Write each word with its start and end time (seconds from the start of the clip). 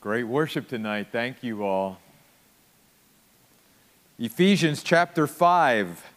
Great 0.00 0.24
worship 0.24 0.66
tonight. 0.66 1.08
Thank 1.12 1.42
you 1.42 1.62
all. 1.62 1.98
Ephesians 4.18 4.82
chapter 4.82 5.26
5. 5.26 6.10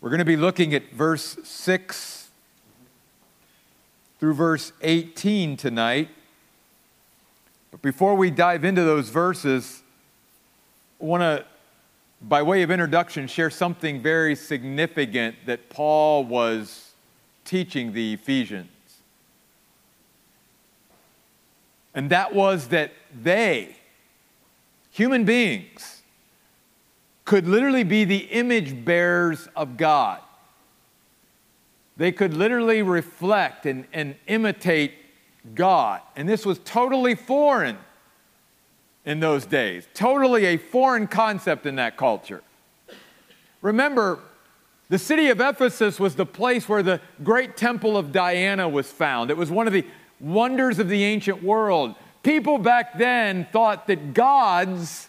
We're 0.00 0.08
going 0.08 0.20
to 0.20 0.24
be 0.24 0.36
looking 0.36 0.72
at 0.72 0.92
verse 0.92 1.36
6 1.42 2.30
through 4.20 4.34
verse 4.34 4.72
18 4.82 5.56
tonight. 5.56 6.10
But 7.72 7.82
before 7.82 8.14
we 8.14 8.30
dive 8.30 8.64
into 8.64 8.84
those 8.84 9.08
verses, 9.08 9.82
I 11.00 11.06
want 11.06 11.22
to, 11.22 11.44
by 12.20 12.40
way 12.42 12.62
of 12.62 12.70
introduction, 12.70 13.26
share 13.26 13.50
something 13.50 14.00
very 14.00 14.36
significant 14.36 15.34
that 15.46 15.70
Paul 15.70 16.22
was 16.24 16.92
teaching 17.44 17.92
the 17.92 18.12
Ephesians. 18.12 18.68
And 21.94 22.10
that 22.10 22.34
was 22.34 22.68
that 22.68 22.92
they, 23.22 23.76
human 24.90 25.24
beings, 25.24 26.02
could 27.24 27.46
literally 27.46 27.84
be 27.84 28.04
the 28.04 28.18
image 28.18 28.84
bearers 28.84 29.48
of 29.54 29.76
God. 29.76 30.20
They 31.96 32.12
could 32.12 32.34
literally 32.34 32.82
reflect 32.82 33.66
and, 33.66 33.86
and 33.92 34.16
imitate 34.26 34.94
God. 35.54 36.00
And 36.16 36.28
this 36.28 36.46
was 36.46 36.58
totally 36.64 37.14
foreign 37.14 37.78
in 39.04 39.20
those 39.20 39.44
days, 39.44 39.86
totally 39.94 40.46
a 40.46 40.56
foreign 40.56 41.06
concept 41.06 41.66
in 41.66 41.76
that 41.76 41.96
culture. 41.96 42.42
Remember, 43.60 44.20
the 44.88 44.98
city 44.98 45.28
of 45.28 45.40
Ephesus 45.40 45.98
was 45.98 46.14
the 46.16 46.26
place 46.26 46.68
where 46.68 46.82
the 46.82 47.00
great 47.22 47.56
temple 47.56 47.96
of 47.96 48.12
Diana 48.12 48.68
was 48.68 48.90
found. 48.90 49.30
It 49.30 49.36
was 49.36 49.50
one 49.50 49.66
of 49.66 49.72
the 49.72 49.84
wonders 50.22 50.78
of 50.78 50.88
the 50.88 51.04
ancient 51.04 51.42
world. 51.42 51.94
People 52.22 52.56
back 52.56 52.96
then 52.96 53.46
thought 53.52 53.86
that 53.88 54.14
gods, 54.14 55.08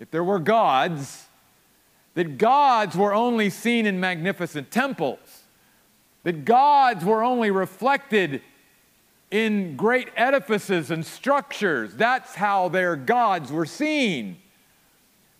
if 0.00 0.10
there 0.10 0.24
were 0.24 0.38
gods, 0.38 1.26
that 2.14 2.38
gods 2.38 2.96
were 2.96 3.14
only 3.14 3.50
seen 3.50 3.86
in 3.86 4.00
magnificent 4.00 4.70
temples, 4.70 5.42
that 6.22 6.44
gods 6.44 7.04
were 7.04 7.22
only 7.22 7.50
reflected 7.50 8.40
in 9.30 9.76
great 9.76 10.08
edifices 10.16 10.90
and 10.90 11.04
structures. 11.04 11.94
That's 11.94 12.34
how 12.34 12.68
their 12.68 12.96
gods 12.96 13.52
were 13.52 13.66
seen. 13.66 14.38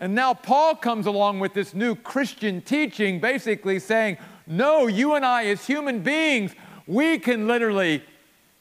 And 0.01 0.15
now 0.15 0.35
Paul 0.35 0.75
comes 0.75 1.07
along 1.07 1.39
with 1.41 1.55
this 1.55 1.73
new 1.73 1.95
Christian 1.95 2.61
teaching, 2.61 3.21
basically 3.21 3.79
saying, 3.79 4.19
No, 4.47 4.87
you 4.87 5.15
and 5.15 5.25
I, 5.25 5.47
as 5.47 5.67
human 5.67 6.01
beings, 6.01 6.55
we 6.87 7.19
can 7.19 7.47
literally 7.47 8.03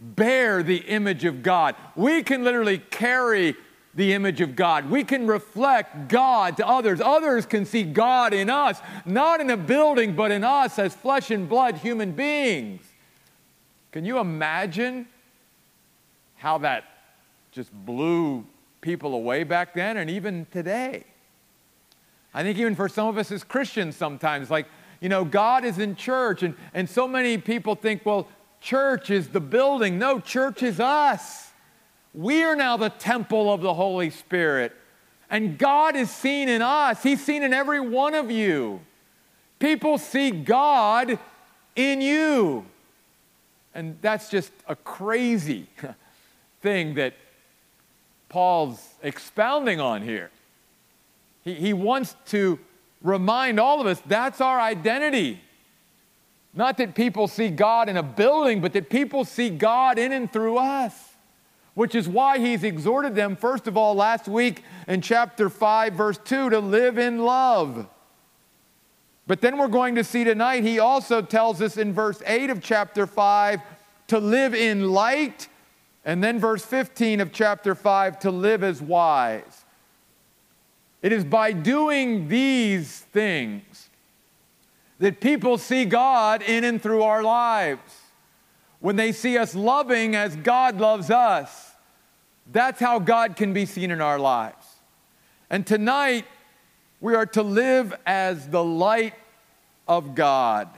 bear 0.03 0.63
the 0.63 0.77
image 0.77 1.23
of 1.23 1.41
God. 1.41 1.75
We 1.95 2.23
can 2.23 2.43
literally 2.43 2.77
carry 2.77 3.55
the 3.95 4.13
image 4.13 4.41
of 4.41 4.55
God. 4.55 4.89
We 4.89 5.03
can 5.03 5.27
reflect 5.27 6.09
God 6.09 6.57
to 6.57 6.67
others. 6.67 6.99
Others 6.99 7.45
can 7.45 7.65
see 7.65 7.83
God 7.83 8.33
in 8.33 8.49
us, 8.49 8.79
not 9.05 9.39
in 9.39 9.49
a 9.49 9.57
building, 9.57 10.15
but 10.15 10.31
in 10.31 10.43
us 10.43 10.79
as 10.79 10.95
flesh 10.95 11.31
and 11.31 11.47
blood 11.47 11.75
human 11.75 12.11
beings. 12.11 12.81
Can 13.91 14.03
you 14.03 14.17
imagine 14.17 15.07
how 16.35 16.57
that 16.59 16.85
just 17.51 17.71
blew 17.71 18.45
people 18.81 19.13
away 19.13 19.43
back 19.43 19.75
then 19.75 19.97
and 19.97 20.09
even 20.09 20.47
today? 20.51 21.03
I 22.33 22.41
think 22.41 22.57
even 22.57 22.75
for 22.75 22.89
some 22.89 23.07
of 23.07 23.17
us 23.19 23.31
as 23.31 23.43
Christians 23.43 23.95
sometimes, 23.95 24.49
like, 24.49 24.65
you 24.99 25.09
know, 25.09 25.23
God 25.23 25.65
is 25.65 25.77
in 25.77 25.95
church, 25.95 26.41
and, 26.41 26.55
and 26.73 26.89
so 26.89 27.07
many 27.07 27.37
people 27.37 27.75
think, 27.75 28.05
well, 28.05 28.27
church 28.63 29.09
is 29.09 29.27
the 29.27 29.41
building. 29.41 29.99
No, 29.99 30.19
church 30.19 30.63
is 30.63 30.79
us. 30.79 31.51
We 32.13 32.43
are 32.43 32.55
now 32.55 32.77
the 32.77 32.89
temple 32.89 33.53
of 33.53 33.61
the 33.61 33.73
Holy 33.73 34.09
Spirit. 34.09 34.73
And 35.29 35.57
God 35.57 35.95
is 35.95 36.09
seen 36.09 36.47
in 36.47 36.61
us, 36.61 37.03
He's 37.03 37.23
seen 37.23 37.43
in 37.43 37.53
every 37.53 37.79
one 37.79 38.15
of 38.15 38.31
you. 38.31 38.79
People 39.59 39.97
see 39.97 40.31
God 40.31 41.19
in 41.75 42.01
you. 42.01 42.65
And 43.75 43.97
that's 44.01 44.29
just 44.29 44.51
a 44.67 44.75
crazy 44.75 45.67
thing 46.61 46.95
that 46.95 47.15
Paul's 48.29 48.87
expounding 49.01 49.79
on 49.79 50.03
here. 50.03 50.29
He, 51.43 51.55
he 51.55 51.73
wants 51.73 52.15
to 52.27 52.59
remind 53.01 53.59
all 53.59 53.81
of 53.81 53.87
us 53.87 54.01
that's 54.05 54.39
our 54.39 54.59
identity. 54.59 55.41
Not 56.53 56.77
that 56.77 56.93
people 56.93 57.27
see 57.27 57.49
God 57.49 57.89
in 57.89 57.97
a 57.97 58.03
building, 58.03 58.61
but 58.61 58.73
that 58.73 58.89
people 58.89 59.25
see 59.25 59.49
God 59.49 59.97
in 59.97 60.11
and 60.11 60.31
through 60.31 60.57
us. 60.57 60.93
Which 61.73 61.95
is 61.95 62.07
why 62.07 62.37
he's 62.37 62.63
exhorted 62.63 63.15
them, 63.15 63.35
first 63.35 63.67
of 63.67 63.75
all, 63.75 63.95
last 63.95 64.27
week 64.27 64.63
in 64.87 65.01
chapter 65.01 65.49
5, 65.49 65.93
verse 65.93 66.19
2, 66.23 66.51
to 66.51 66.59
live 66.59 66.99
in 66.99 67.17
love. 67.19 67.87
But 69.25 69.41
then 69.41 69.57
we're 69.57 69.67
going 69.69 69.95
to 69.95 70.03
see 70.03 70.23
tonight, 70.23 70.63
he 70.63 70.77
also 70.77 71.21
tells 71.23 71.61
us 71.61 71.77
in 71.77 71.93
verse 71.93 72.21
8 72.25 72.51
of 72.51 72.61
chapter 72.61 73.07
5 73.07 73.61
to 74.09 74.19
live 74.19 74.53
in 74.53 74.91
light. 74.91 75.47
And 76.05 76.23
then 76.23 76.39
verse 76.39 76.63
15 76.63 77.21
of 77.21 77.31
chapter 77.31 77.73
5 77.73 78.19
to 78.19 78.29
live 78.29 78.63
as 78.63 78.81
wise. 78.81 79.65
It 81.01 81.11
is 81.11 81.23
by 81.23 81.53
doing 81.53 82.27
these 82.27 82.99
things 82.99 83.63
that 85.03 85.19
people 85.19 85.57
see 85.57 85.83
God 85.83 86.41
in 86.41 86.63
and 86.63 86.81
through 86.81 87.03
our 87.03 87.23
lives. 87.23 87.93
When 88.79 88.95
they 88.95 89.11
see 89.11 89.37
us 89.37 89.53
loving 89.53 90.15
as 90.15 90.33
God 90.37 90.79
loves 90.79 91.11
us, 91.11 91.73
that's 92.49 92.79
how 92.79 92.99
God 92.99 93.35
can 93.35 93.51
be 93.51 93.65
seen 93.65 93.91
in 93.91 93.99
our 93.99 94.17
lives. 94.17 94.65
And 95.49 95.67
tonight, 95.67 96.23
we 97.01 97.15
are 97.15 97.25
to 97.25 97.43
live 97.43 97.93
as 98.05 98.47
the 98.47 98.63
light 98.63 99.15
of 99.89 100.15
God. 100.15 100.69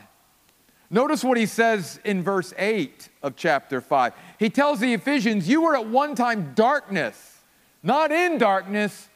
Notice 0.89 1.23
what 1.23 1.37
he 1.37 1.45
says 1.45 1.99
in 2.03 2.23
verse 2.23 2.51
8 2.57 3.09
of 3.21 3.35
chapter 3.35 3.79
5. 3.79 4.13
He 4.39 4.49
tells 4.49 4.79
the 4.79 4.95
Ephesians, 4.95 5.47
You 5.47 5.61
were 5.61 5.75
at 5.75 5.85
one 5.85 6.15
time 6.15 6.53
darkness, 6.55 7.43
not 7.83 8.11
in 8.11 8.39
darkness, 8.39 9.07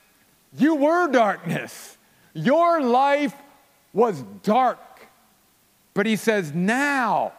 you 0.56 0.76
were 0.76 1.08
darkness. 1.08 1.98
Your 2.36 2.80
life 2.80 3.34
was 3.92 4.22
dark. 4.44 4.78
But 6.00 6.06
he 6.06 6.16
says, 6.16 6.54
now, 6.54 7.34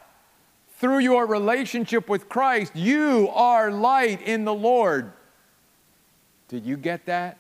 through 0.77 0.99
your 0.99 1.25
relationship 1.25 2.11
with 2.11 2.29
Christ, 2.29 2.77
you 2.77 3.31
are 3.33 3.71
light 3.71 4.21
in 4.21 4.45
the 4.45 4.53
Lord. 4.53 5.13
Did 6.49 6.67
you 6.67 6.77
get 6.77 7.07
that? 7.07 7.39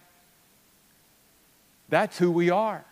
That's 1.90 2.16
who 2.16 2.30
we 2.30 2.48
are. 2.48 2.86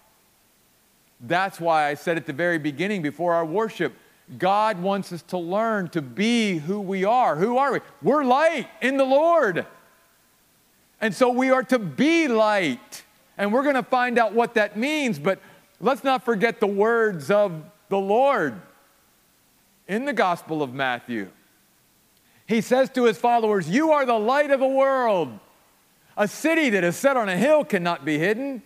That's 1.22 1.58
why 1.58 1.88
I 1.88 1.94
said 1.94 2.18
at 2.18 2.26
the 2.26 2.34
very 2.34 2.58
beginning 2.58 3.00
before 3.00 3.32
our 3.32 3.46
worship, 3.46 3.94
God 4.36 4.78
wants 4.82 5.10
us 5.10 5.22
to 5.28 5.38
learn 5.38 5.88
to 5.88 6.02
be 6.02 6.58
who 6.58 6.82
we 6.82 7.06
are. 7.06 7.34
Who 7.34 7.56
are 7.56 7.72
we? 7.72 7.80
We're 8.02 8.24
light 8.24 8.68
in 8.82 8.98
the 8.98 9.06
Lord. 9.06 9.64
And 11.00 11.14
so 11.14 11.30
we 11.30 11.50
are 11.50 11.62
to 11.62 11.78
be 11.78 12.28
light. 12.28 13.04
And 13.38 13.54
we're 13.54 13.62
going 13.62 13.74
to 13.76 13.82
find 13.82 14.18
out 14.18 14.34
what 14.34 14.52
that 14.52 14.76
means, 14.76 15.18
but 15.18 15.40
let's 15.80 16.04
not 16.04 16.26
forget 16.26 16.60
the 16.60 16.66
words 16.66 17.30
of 17.30 17.62
the 17.88 17.99
Lord 17.99 18.60
in 19.87 20.04
the 20.04 20.12
Gospel 20.12 20.62
of 20.62 20.75
Matthew. 20.75 21.31
He 22.47 22.60
says 22.60 22.91
to 22.91 23.04
his 23.04 23.19
followers, 23.19 23.69
You 23.69 23.93
are 23.93 24.06
the 24.06 24.19
light 24.19 24.50
of 24.50 24.60
the 24.60 24.66
world. 24.66 25.38
A 26.16 26.26
city 26.26 26.71
that 26.71 26.82
is 26.82 26.97
set 26.97 27.16
on 27.16 27.28
a 27.28 27.37
hill 27.37 27.65
cannot 27.65 28.04
be 28.04 28.19
hidden. 28.19 28.62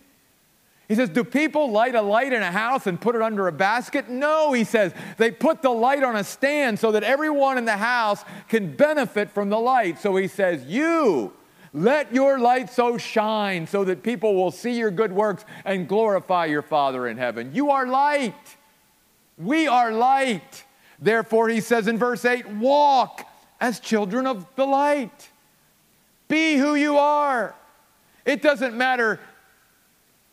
He 0.87 0.95
says, 0.95 1.09
Do 1.09 1.23
people 1.23 1.71
light 1.71 1.95
a 1.95 2.01
light 2.01 2.33
in 2.33 2.41
a 2.41 2.51
house 2.51 2.87
and 2.87 2.99
put 2.99 3.15
it 3.15 3.21
under 3.21 3.47
a 3.47 3.51
basket? 3.51 4.09
No, 4.09 4.53
he 4.53 4.63
says. 4.63 4.93
They 5.17 5.31
put 5.31 5.61
the 5.61 5.69
light 5.69 6.03
on 6.03 6.15
a 6.15 6.23
stand 6.23 6.79
so 6.79 6.91
that 6.91 7.03
everyone 7.03 7.57
in 7.57 7.65
the 7.65 7.77
house 7.77 8.23
can 8.49 8.75
benefit 8.75 9.31
from 9.31 9.49
the 9.49 9.59
light. 9.59 9.99
So 9.99 10.15
he 10.15 10.27
says, 10.27 10.65
You 10.65 11.33
let 11.73 12.13
your 12.13 12.39
light 12.39 12.69
so 12.69 12.97
shine 12.97 13.67
so 13.67 13.83
that 13.85 14.03
people 14.03 14.35
will 14.35 14.51
see 14.51 14.77
your 14.77 14.91
good 14.91 15.11
works 15.11 15.43
and 15.65 15.87
glorify 15.87 16.45
your 16.45 16.61
Father 16.61 17.07
in 17.07 17.17
heaven. 17.17 17.51
You 17.53 17.71
are 17.71 17.87
light. 17.87 18.57
We 19.37 19.67
are 19.67 19.91
light. 19.91 20.63
Therefore, 20.99 21.49
he 21.49 21.59
says 21.59 21.87
in 21.87 21.97
verse 21.97 22.23
8, 22.25 22.47
walk 22.47 23.27
as 23.59 23.79
children 23.79 24.27
of 24.27 24.45
the 24.55 24.65
light. 24.65 25.29
Be 26.27 26.55
who 26.55 26.75
you 26.75 26.97
are. 26.97 27.55
It 28.25 28.41
doesn't 28.41 28.75
matter 28.75 29.19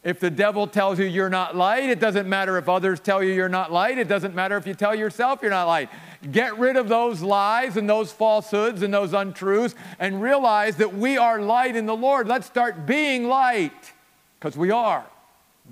if 0.02 0.18
the 0.18 0.30
devil 0.30 0.66
tells 0.66 0.98
you 0.98 1.04
you're 1.04 1.28
not 1.28 1.56
light. 1.56 1.90
It 1.90 2.00
doesn't 2.00 2.28
matter 2.28 2.56
if 2.56 2.68
others 2.68 3.00
tell 3.00 3.22
you 3.22 3.32
you're 3.32 3.48
not 3.48 3.70
light. 3.70 3.98
It 3.98 4.08
doesn't 4.08 4.34
matter 4.34 4.56
if 4.56 4.66
you 4.66 4.74
tell 4.74 4.94
yourself 4.94 5.40
you're 5.42 5.50
not 5.50 5.66
light. 5.66 5.90
Get 6.30 6.58
rid 6.58 6.76
of 6.76 6.88
those 6.88 7.20
lies 7.20 7.76
and 7.76 7.88
those 7.88 8.12
falsehoods 8.12 8.82
and 8.82 8.92
those 8.92 9.12
untruths 9.12 9.74
and 9.98 10.22
realize 10.22 10.76
that 10.76 10.94
we 10.94 11.18
are 11.18 11.40
light 11.40 11.76
in 11.76 11.86
the 11.86 11.96
Lord. 11.96 12.28
Let's 12.28 12.46
start 12.46 12.86
being 12.86 13.28
light 13.28 13.92
because 14.38 14.56
we 14.56 14.70
are. 14.70 15.04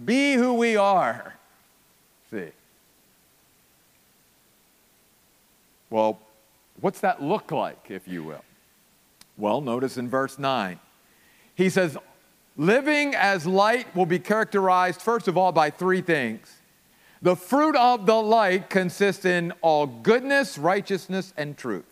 Be 0.05 0.35
who 0.35 0.55
we 0.55 0.77
are. 0.77 1.35
See. 2.31 2.51
Well, 5.91 6.21
What's 6.81 7.01
that 7.01 7.23
look 7.23 7.51
like, 7.51 7.91
if 7.91 8.07
you 8.07 8.23
will? 8.23 8.45
Well, 9.37 9.61
notice 9.61 9.97
in 9.97 10.09
verse 10.09 10.39
9, 10.39 10.79
he 11.55 11.71
says, 11.71 11.97
Living 12.57 13.15
as 13.15 13.47
light 13.47 13.95
will 13.95 14.07
be 14.07 14.19
characterized, 14.19 15.01
first 15.01 15.29
of 15.29 15.37
all, 15.37 15.53
by 15.53 15.71
three 15.71 16.01
things. 16.01 16.57
The 17.23 17.37
fruit 17.37 17.77
of 17.77 18.07
the 18.07 18.21
light 18.21 18.71
consists 18.71 19.25
in 19.25 19.53
all 19.61 19.87
goodness, 19.87 20.57
righteousness, 20.59 21.33
and 21.37 21.57
truth. 21.57 21.85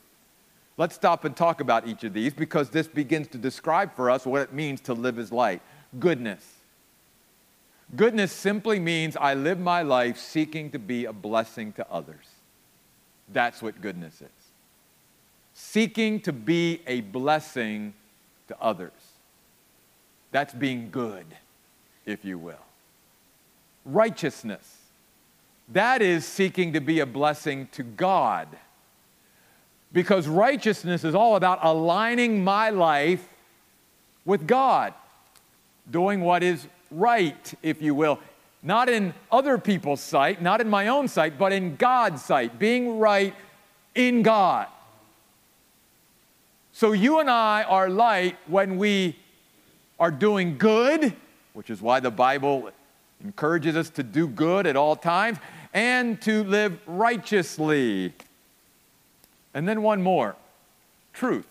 Let's 0.77 0.95
stop 0.95 1.25
and 1.25 1.37
talk 1.37 1.61
about 1.61 1.89
each 1.89 2.05
of 2.05 2.13
these 2.13 2.33
because 2.33 2.71
this 2.71 2.87
begins 2.87 3.29
to 3.29 3.39
describe 3.39 3.95
for 3.95 4.11
us 4.11 4.27
what 4.27 4.43
it 4.43 4.53
means 4.53 4.81
to 4.83 4.93
live 4.93 5.19
as 5.19 5.33
light. 5.33 5.63
Goodness. 5.99 6.45
Goodness 7.95 8.31
simply 8.31 8.79
means 8.79 9.17
I 9.17 9.35
live 9.35 9.59
my 9.59 9.83
life 9.83 10.19
seeking 10.19 10.71
to 10.73 10.79
be 10.79 11.07
a 11.07 11.13
blessing 11.13 11.73
to 11.75 11.91
others. 11.91 12.36
That's 13.33 13.63
what 13.63 13.81
goodness 13.81 14.21
is. 14.21 14.29
Seeking 15.55 16.21
to 16.21 16.33
be 16.33 16.81
a 16.87 17.01
blessing 17.01 17.95
to 18.49 18.57
others. 18.61 18.93
That's 20.31 20.53
being 20.53 20.91
good, 20.91 21.27
if 22.05 22.25
you 22.25 22.39
will. 22.39 22.55
Righteousness. 23.85 24.77
That 25.69 26.03
is 26.03 26.25
seeking 26.25 26.75
to 26.75 26.81
be 26.81 27.01
a 27.01 27.07
blessing 27.07 27.69
to 27.73 27.83
God. 27.83 28.49
Because 29.93 30.29
righteousness 30.29 31.05
is 31.05 31.15
all 31.15 31.37
about 31.37 31.61
aligning 31.63 32.45
my 32.45 32.71
life 32.71 33.27
with 34.25 34.47
God, 34.47 34.93
doing 35.91 36.21
what 36.21 36.43
is 36.43 36.67
right, 36.91 37.55
if 37.63 37.81
you 37.81 37.95
will. 37.95 38.19
Not 38.67 38.89
in 38.89 39.15
other 39.31 39.59
people's 39.59 40.01
sight, 40.01 40.43
not 40.43 40.61
in 40.61 40.69
my 40.69 40.89
own 40.89 41.07
sight, 41.07 41.39
but 41.39 41.53
in 41.53 41.77
God's 41.77 42.21
sight, 42.21 42.59
being 42.59 42.99
right 42.99 43.33
in 43.95 44.25
God. 44.25 44.67
So 46.73 46.91
you 46.91 47.21
and 47.21 47.31
I 47.31 47.63
are 47.63 47.89
light 47.89 48.37
when 48.49 48.77
we 48.77 49.17
are 50.01 50.11
doing 50.11 50.59
good, 50.59 51.15
which 51.53 51.71
is 51.71 51.81
why 51.81 52.01
the 52.01 52.11
Bible 52.11 52.71
encourages 53.23 53.77
us 53.77 53.89
to 53.91 54.03
do 54.03 54.27
good 54.27 54.67
at 54.67 54.75
all 54.75 54.97
times, 54.97 55.39
and 55.73 56.21
to 56.23 56.43
live 56.43 56.77
righteously. 56.89 58.13
And 59.55 59.69
then 59.69 59.81
one 59.83 60.03
more 60.03 60.35
truth. 61.13 61.47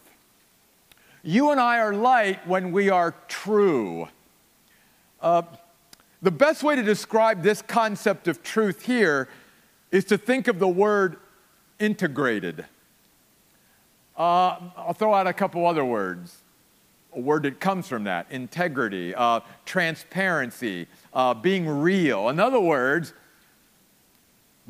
You 1.23 1.51
and 1.51 1.61
I 1.61 1.79
are 1.79 1.94
light 1.94 2.45
when 2.45 2.73
we 2.73 2.89
are 2.89 3.15
true. 3.29 4.09
Uh, 5.21 5.44
the 6.21 6.31
best 6.31 6.63
way 6.63 6.75
to 6.75 6.83
describe 6.83 7.44
this 7.44 7.62
concept 7.62 8.27
of 8.27 8.41
truth 8.41 8.85
here 8.85 9.27
is 9.91 10.06
to 10.06 10.17
think 10.17 10.47
of 10.47 10.59
the 10.59 10.67
word 10.67 11.17
integrated. 11.79 12.65
Uh, 14.17 14.57
I'll 14.77 14.94
throw 14.94 15.13
out 15.13 15.27
a 15.27 15.33
couple 15.33 15.65
other 15.65 15.85
words. 15.85 16.41
A 17.13 17.19
word 17.19 17.44
that 17.44 17.59
comes 17.59 17.88
from 17.88 18.06
that 18.06 18.27
integrity, 18.29 19.15
uh, 19.15 19.41
transparency, 19.65 20.88
uh, 21.13 21.33
being 21.33 21.67
real. 21.67 22.29
In 22.29 22.39
other 22.39 22.59
words, 22.59 23.13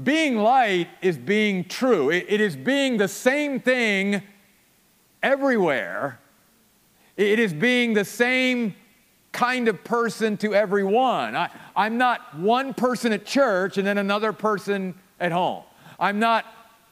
being 0.03 0.38
light 0.38 0.89
is 1.01 1.18
being 1.18 1.63
true, 1.63 2.09
it, 2.09 2.25
it 2.27 2.41
is 2.41 2.56
being 2.56 2.98
the 2.98 3.07
same 3.07 3.59
thing 3.59 4.21
everywhere, 5.24 6.19
it 7.18 7.39
is 7.39 7.53
being 7.53 7.94
the 7.94 8.06
same 8.06 8.75
kind 9.36 9.68
of 9.68 9.84
person 9.84 10.38
to 10.38 10.56
everyone. 10.56 11.36
I, 11.36 11.50
I'm 11.76 11.98
not 11.98 12.40
one 12.40 12.74
person 12.74 13.12
at 13.12 13.26
church 13.26 13.78
and 13.78 13.86
then 13.86 13.98
another 13.98 14.32
person 14.32 14.96
at 15.20 15.34
home. 15.34 15.64
I'm 16.00 16.20
not 16.20 16.46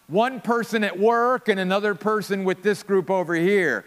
one 0.07 0.41
person 0.41 0.83
at 0.83 0.99
work 0.99 1.47
and 1.47 1.57
another 1.57 1.95
person 1.95 2.43
with 2.43 2.61
this 2.61 2.83
group 2.83 3.09
over 3.09 3.33
here. 3.33 3.85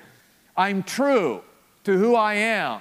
I'm 0.56 0.82
true 0.82 1.42
to 1.84 1.98
who 1.98 2.16
I 2.16 2.34
am, 2.34 2.80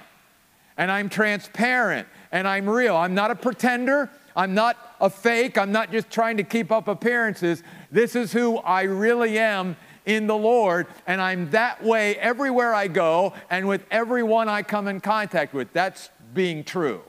and 0.78 0.90
I'm 0.90 1.10
transparent, 1.10 2.08
and 2.32 2.48
I'm 2.48 2.68
real. 2.68 2.96
I'm 2.96 3.14
not 3.14 3.30
a 3.30 3.36
pretender. 3.36 4.10
I'm 4.34 4.54
not 4.54 4.76
a 4.98 5.10
fake. 5.10 5.58
I'm 5.58 5.72
not 5.72 5.92
just 5.92 6.10
trying 6.10 6.38
to 6.38 6.42
keep 6.42 6.72
up 6.72 6.88
appearances. 6.88 7.62
This 7.90 8.16
is 8.16 8.32
who 8.32 8.56
I 8.58 8.82
really 8.84 9.38
am 9.38 9.76
in 10.06 10.28
the 10.28 10.36
Lord, 10.36 10.86
and 11.06 11.20
I'm 11.20 11.50
that 11.50 11.82
way 11.84 12.16
everywhere 12.16 12.72
I 12.72 12.86
go 12.86 13.34
and 13.50 13.66
with 13.66 13.84
everyone 13.90 14.48
I 14.48 14.62
come 14.62 14.86
in 14.86 15.00
contact 15.00 15.52
with. 15.52 15.72
That's 15.72 16.08
being 16.32 16.62
true. 16.64 17.02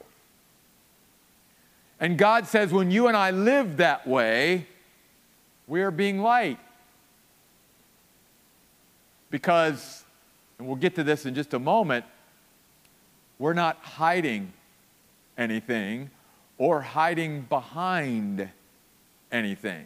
And 2.00 2.18
God 2.18 2.48
says, 2.48 2.74
when 2.74 2.92
you 2.92 3.08
and 3.08 3.16
I 3.16 3.32
live 3.32 3.78
that 3.78 4.08
way, 4.08 4.68
we 5.68 5.82
are 5.82 5.92
being 5.92 6.20
light. 6.20 6.60
Because, 9.30 10.04
and 10.58 10.68
we'll 10.68 10.78
get 10.78 10.96
to 10.96 11.04
this 11.04 11.26
in 11.26 11.36
just 11.36 11.54
a 11.54 11.60
moment, 11.60 12.06
we're 13.40 13.54
not 13.54 13.78
hiding 13.78 14.54
anything 15.38 16.10
or 16.58 16.82
hiding 16.82 17.42
behind 17.42 18.50
anything. 19.32 19.86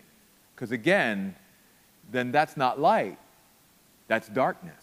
Because 0.55 0.71
again, 0.71 1.35
then 2.11 2.31
that's 2.31 2.57
not 2.57 2.79
light, 2.79 3.17
that's 4.07 4.27
darkness. 4.27 4.75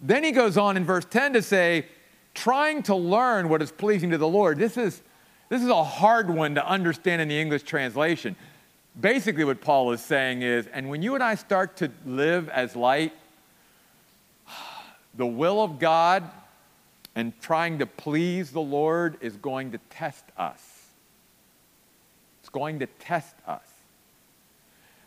Then 0.00 0.24
he 0.24 0.32
goes 0.32 0.58
on 0.58 0.76
in 0.76 0.84
verse 0.84 1.04
10 1.04 1.34
to 1.34 1.42
say, 1.42 1.86
trying 2.34 2.82
to 2.84 2.94
learn 2.94 3.48
what 3.48 3.62
is 3.62 3.72
pleasing 3.72 4.10
to 4.10 4.18
the 4.18 4.28
Lord. 4.28 4.58
This 4.58 4.76
is, 4.76 5.00
this 5.48 5.62
is 5.62 5.68
a 5.68 5.84
hard 5.84 6.28
one 6.28 6.54
to 6.56 6.66
understand 6.66 7.22
in 7.22 7.28
the 7.28 7.40
English 7.40 7.62
translation. 7.62 8.36
Basically, 9.00 9.44
what 9.44 9.60
Paul 9.60 9.92
is 9.92 10.00
saying 10.00 10.42
is, 10.42 10.66
and 10.68 10.88
when 10.88 11.02
you 11.02 11.14
and 11.14 11.22
I 11.22 11.34
start 11.34 11.76
to 11.78 11.90
live 12.04 12.48
as 12.50 12.76
light, 12.76 13.12
the 15.14 15.26
will 15.26 15.62
of 15.62 15.78
God 15.78 16.24
and 17.14 17.32
trying 17.40 17.78
to 17.78 17.86
please 17.86 18.50
the 18.50 18.60
Lord 18.60 19.16
is 19.22 19.36
going 19.36 19.72
to 19.72 19.78
test 19.88 20.24
us. 20.36 20.62
It's 22.40 22.50
going 22.50 22.78
to 22.80 22.86
test 22.86 23.34
us. 23.46 23.65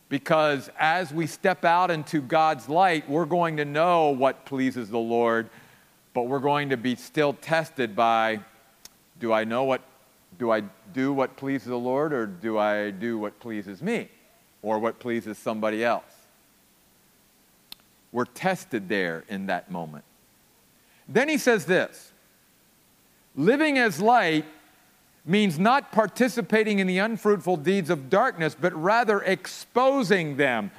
Because 0.09 0.71
as 0.79 1.13
we 1.13 1.27
step 1.27 1.63
out 1.63 1.91
into 1.91 2.19
God's 2.19 2.67
light, 2.67 3.07
we're 3.07 3.25
going 3.25 3.57
to 3.57 3.65
know 3.65 4.09
what 4.09 4.43
pleases 4.45 4.89
the 4.89 4.97
Lord, 4.97 5.49
but 6.15 6.23
we're 6.23 6.39
going 6.39 6.69
to 6.69 6.77
be 6.77 6.95
still 6.95 7.33
tested 7.33 7.95
by 7.95 8.39
do 9.19 9.31
I 9.31 9.43
know 9.43 9.65
what, 9.65 9.81
do 10.39 10.49
I 10.49 10.63
do 10.93 11.13
what 11.13 11.37
pleases 11.37 11.67
the 11.67 11.77
Lord, 11.77 12.11
or 12.11 12.25
do 12.25 12.57
I 12.57 12.89
do 12.89 13.19
what 13.19 13.39
pleases 13.39 13.81
me, 13.83 14.09
or 14.63 14.79
what 14.79 14.99
pleases 14.99 15.37
somebody 15.37 15.83
else? 15.83 16.03
We're 18.11 18.25
tested 18.25 18.89
there 18.89 19.25
in 19.27 19.45
that 19.47 19.69
moment. 19.69 20.05
Then 21.07 21.29
he 21.29 21.37
says 21.37 21.65
this 21.65 22.11
living 23.35 23.77
as 23.77 24.01
light 24.01 24.45
means 25.29 25.59
not 25.59 25.91
participating 25.91 26.79
in 26.79 26.87
the 26.87 26.97
unfruitful 26.97 27.57
deeds 27.57 27.91
of 27.91 28.09
darkness, 28.09 28.55
but 28.59 28.73
rather 28.73 29.21
exposing 29.21 30.37
them. 30.37 30.71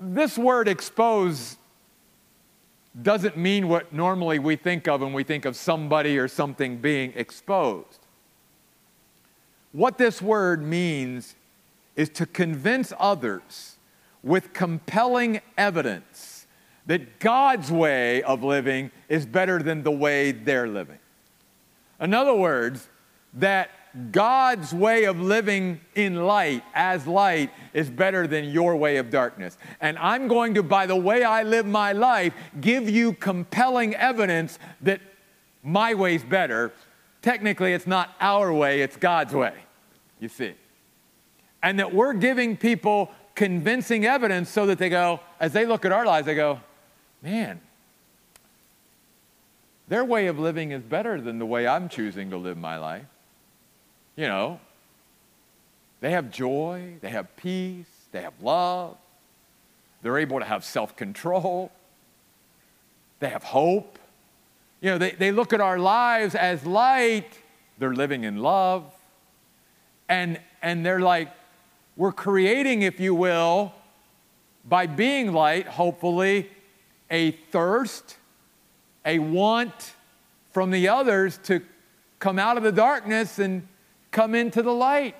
This 0.00 0.38
word 0.38 0.66
expose 0.66 1.58
doesn't 3.00 3.36
mean 3.36 3.68
what 3.68 3.92
normally 3.92 4.38
we 4.38 4.56
think 4.56 4.88
of 4.88 5.02
when 5.02 5.12
we 5.12 5.24
think 5.24 5.44
of 5.44 5.56
somebody 5.56 6.16
or 6.16 6.26
something 6.26 6.78
being 6.78 7.12
exposed. 7.16 7.98
What 9.72 9.98
this 9.98 10.22
word 10.22 10.62
means 10.62 11.34
is 11.96 12.08
to 12.10 12.26
convince 12.26 12.92
others 12.98 13.76
with 14.22 14.54
compelling 14.54 15.40
evidence 15.58 16.46
that 16.86 17.18
God's 17.18 17.70
way 17.70 18.22
of 18.22 18.42
living 18.42 18.90
is 19.08 19.26
better 19.26 19.62
than 19.62 19.82
the 19.82 19.90
way 19.90 20.32
they're 20.32 20.68
living. 20.68 20.98
In 22.00 22.14
other 22.14 22.34
words, 22.34 22.88
that 23.34 23.70
God's 24.10 24.74
way 24.74 25.04
of 25.04 25.20
living 25.20 25.80
in 25.94 26.26
light, 26.26 26.64
as 26.74 27.06
light, 27.06 27.50
is 27.72 27.88
better 27.88 28.26
than 28.26 28.46
your 28.46 28.74
way 28.76 28.96
of 28.96 29.10
darkness. 29.10 29.56
And 29.80 29.96
I'm 29.98 30.26
going 30.26 30.54
to, 30.54 30.62
by 30.62 30.86
the 30.86 30.96
way 30.96 31.22
I 31.22 31.44
live 31.44 31.64
my 31.64 31.92
life, 31.92 32.34
give 32.60 32.88
you 32.90 33.12
compelling 33.12 33.94
evidence 33.94 34.58
that 34.80 35.00
my 35.62 35.94
way's 35.94 36.24
better. 36.24 36.72
Technically, 37.22 37.72
it's 37.72 37.86
not 37.86 38.10
our 38.20 38.52
way, 38.52 38.82
it's 38.82 38.96
God's 38.96 39.32
way, 39.32 39.54
you 40.18 40.28
see. 40.28 40.54
And 41.62 41.78
that 41.78 41.94
we're 41.94 42.14
giving 42.14 42.56
people 42.56 43.10
convincing 43.36 44.04
evidence 44.04 44.50
so 44.50 44.66
that 44.66 44.78
they 44.78 44.88
go, 44.88 45.20
as 45.38 45.52
they 45.52 45.66
look 45.66 45.84
at 45.84 45.92
our 45.92 46.04
lives, 46.04 46.26
they 46.26 46.34
go, 46.34 46.60
man, 47.22 47.60
their 49.86 50.04
way 50.04 50.26
of 50.26 50.38
living 50.38 50.72
is 50.72 50.82
better 50.82 51.20
than 51.20 51.38
the 51.38 51.46
way 51.46 51.66
I'm 51.66 51.88
choosing 51.88 52.30
to 52.30 52.36
live 52.36 52.58
my 52.58 52.76
life. 52.76 53.04
You 54.16 54.28
know, 54.28 54.60
they 56.00 56.10
have 56.10 56.30
joy, 56.30 56.94
they 57.00 57.10
have 57.10 57.34
peace, 57.36 57.86
they 58.12 58.22
have 58.22 58.34
love, 58.40 58.96
they're 60.02 60.18
able 60.18 60.38
to 60.38 60.44
have 60.44 60.64
self 60.64 60.96
control, 60.96 61.72
they 63.20 63.28
have 63.28 63.42
hope. 63.42 63.98
You 64.80 64.90
know, 64.90 64.98
they, 64.98 65.12
they 65.12 65.32
look 65.32 65.52
at 65.52 65.60
our 65.60 65.78
lives 65.78 66.34
as 66.34 66.66
light, 66.66 67.38
they're 67.78 67.94
living 67.94 68.24
in 68.24 68.36
love, 68.36 68.84
and, 70.08 70.38
and 70.62 70.84
they're 70.84 71.00
like, 71.00 71.30
we're 71.96 72.12
creating, 72.12 72.82
if 72.82 73.00
you 73.00 73.14
will, 73.14 73.72
by 74.64 74.86
being 74.86 75.32
light, 75.32 75.66
hopefully, 75.66 76.50
a 77.10 77.30
thirst, 77.30 78.16
a 79.04 79.18
want 79.18 79.94
from 80.50 80.70
the 80.70 80.88
others 80.88 81.38
to 81.44 81.62
come 82.18 82.38
out 82.38 82.56
of 82.56 82.62
the 82.62 82.72
darkness 82.72 83.38
and 83.38 83.66
come 84.14 84.34
into 84.34 84.62
the 84.62 84.72
light. 84.72 85.16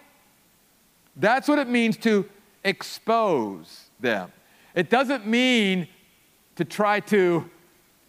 That's 1.16 1.48
what 1.48 1.58
it 1.58 1.68
means 1.68 1.98
to 1.98 2.26
expose 2.64 3.90
them. 4.00 4.32
It 4.74 4.88
doesn't 4.88 5.26
mean 5.26 5.88
to 6.56 6.64
try 6.64 7.00
to, 7.00 7.50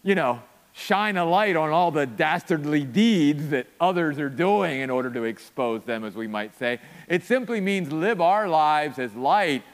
you 0.02 0.14
know, 0.14 0.40
shine 0.72 1.16
a 1.16 1.24
light 1.24 1.56
on 1.56 1.70
all 1.70 1.90
the 1.90 2.06
dastardly 2.06 2.84
deeds 2.84 3.48
that 3.48 3.66
others 3.80 4.18
are 4.18 4.28
doing 4.28 4.80
in 4.80 4.88
order 4.90 5.10
to 5.10 5.24
expose 5.24 5.82
them, 5.84 6.04
as 6.04 6.14
we 6.14 6.26
might 6.26 6.56
say. 6.56 6.78
It 7.08 7.24
simply 7.24 7.60
means 7.60 7.90
live 7.90 8.20
our 8.20 8.48
lives 8.48 8.98
as 8.98 9.14
light. 9.14 9.64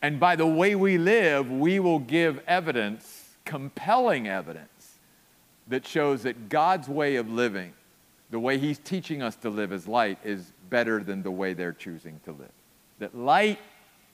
And 0.00 0.18
by 0.18 0.36
the 0.36 0.46
way 0.46 0.74
we 0.74 0.96
live, 0.96 1.50
we 1.50 1.80
will 1.80 1.98
give 1.98 2.40
evidence, 2.46 3.28
compelling 3.44 4.26
evidence, 4.26 4.98
that 5.68 5.86
shows 5.86 6.22
that 6.22 6.48
God's 6.48 6.88
way 6.88 7.16
of 7.16 7.30
living, 7.30 7.74
the 8.30 8.38
way 8.38 8.58
He's 8.58 8.78
teaching 8.78 9.22
us 9.22 9.36
to 9.36 9.50
live 9.50 9.72
as 9.72 9.88
light, 9.88 10.18
is 10.24 10.52
better 10.68 11.02
than 11.02 11.22
the 11.22 11.30
way 11.30 11.52
they're 11.52 11.72
choosing 11.72 12.20
to 12.24 12.32
live. 12.32 12.52
That 12.98 13.16
light 13.16 13.58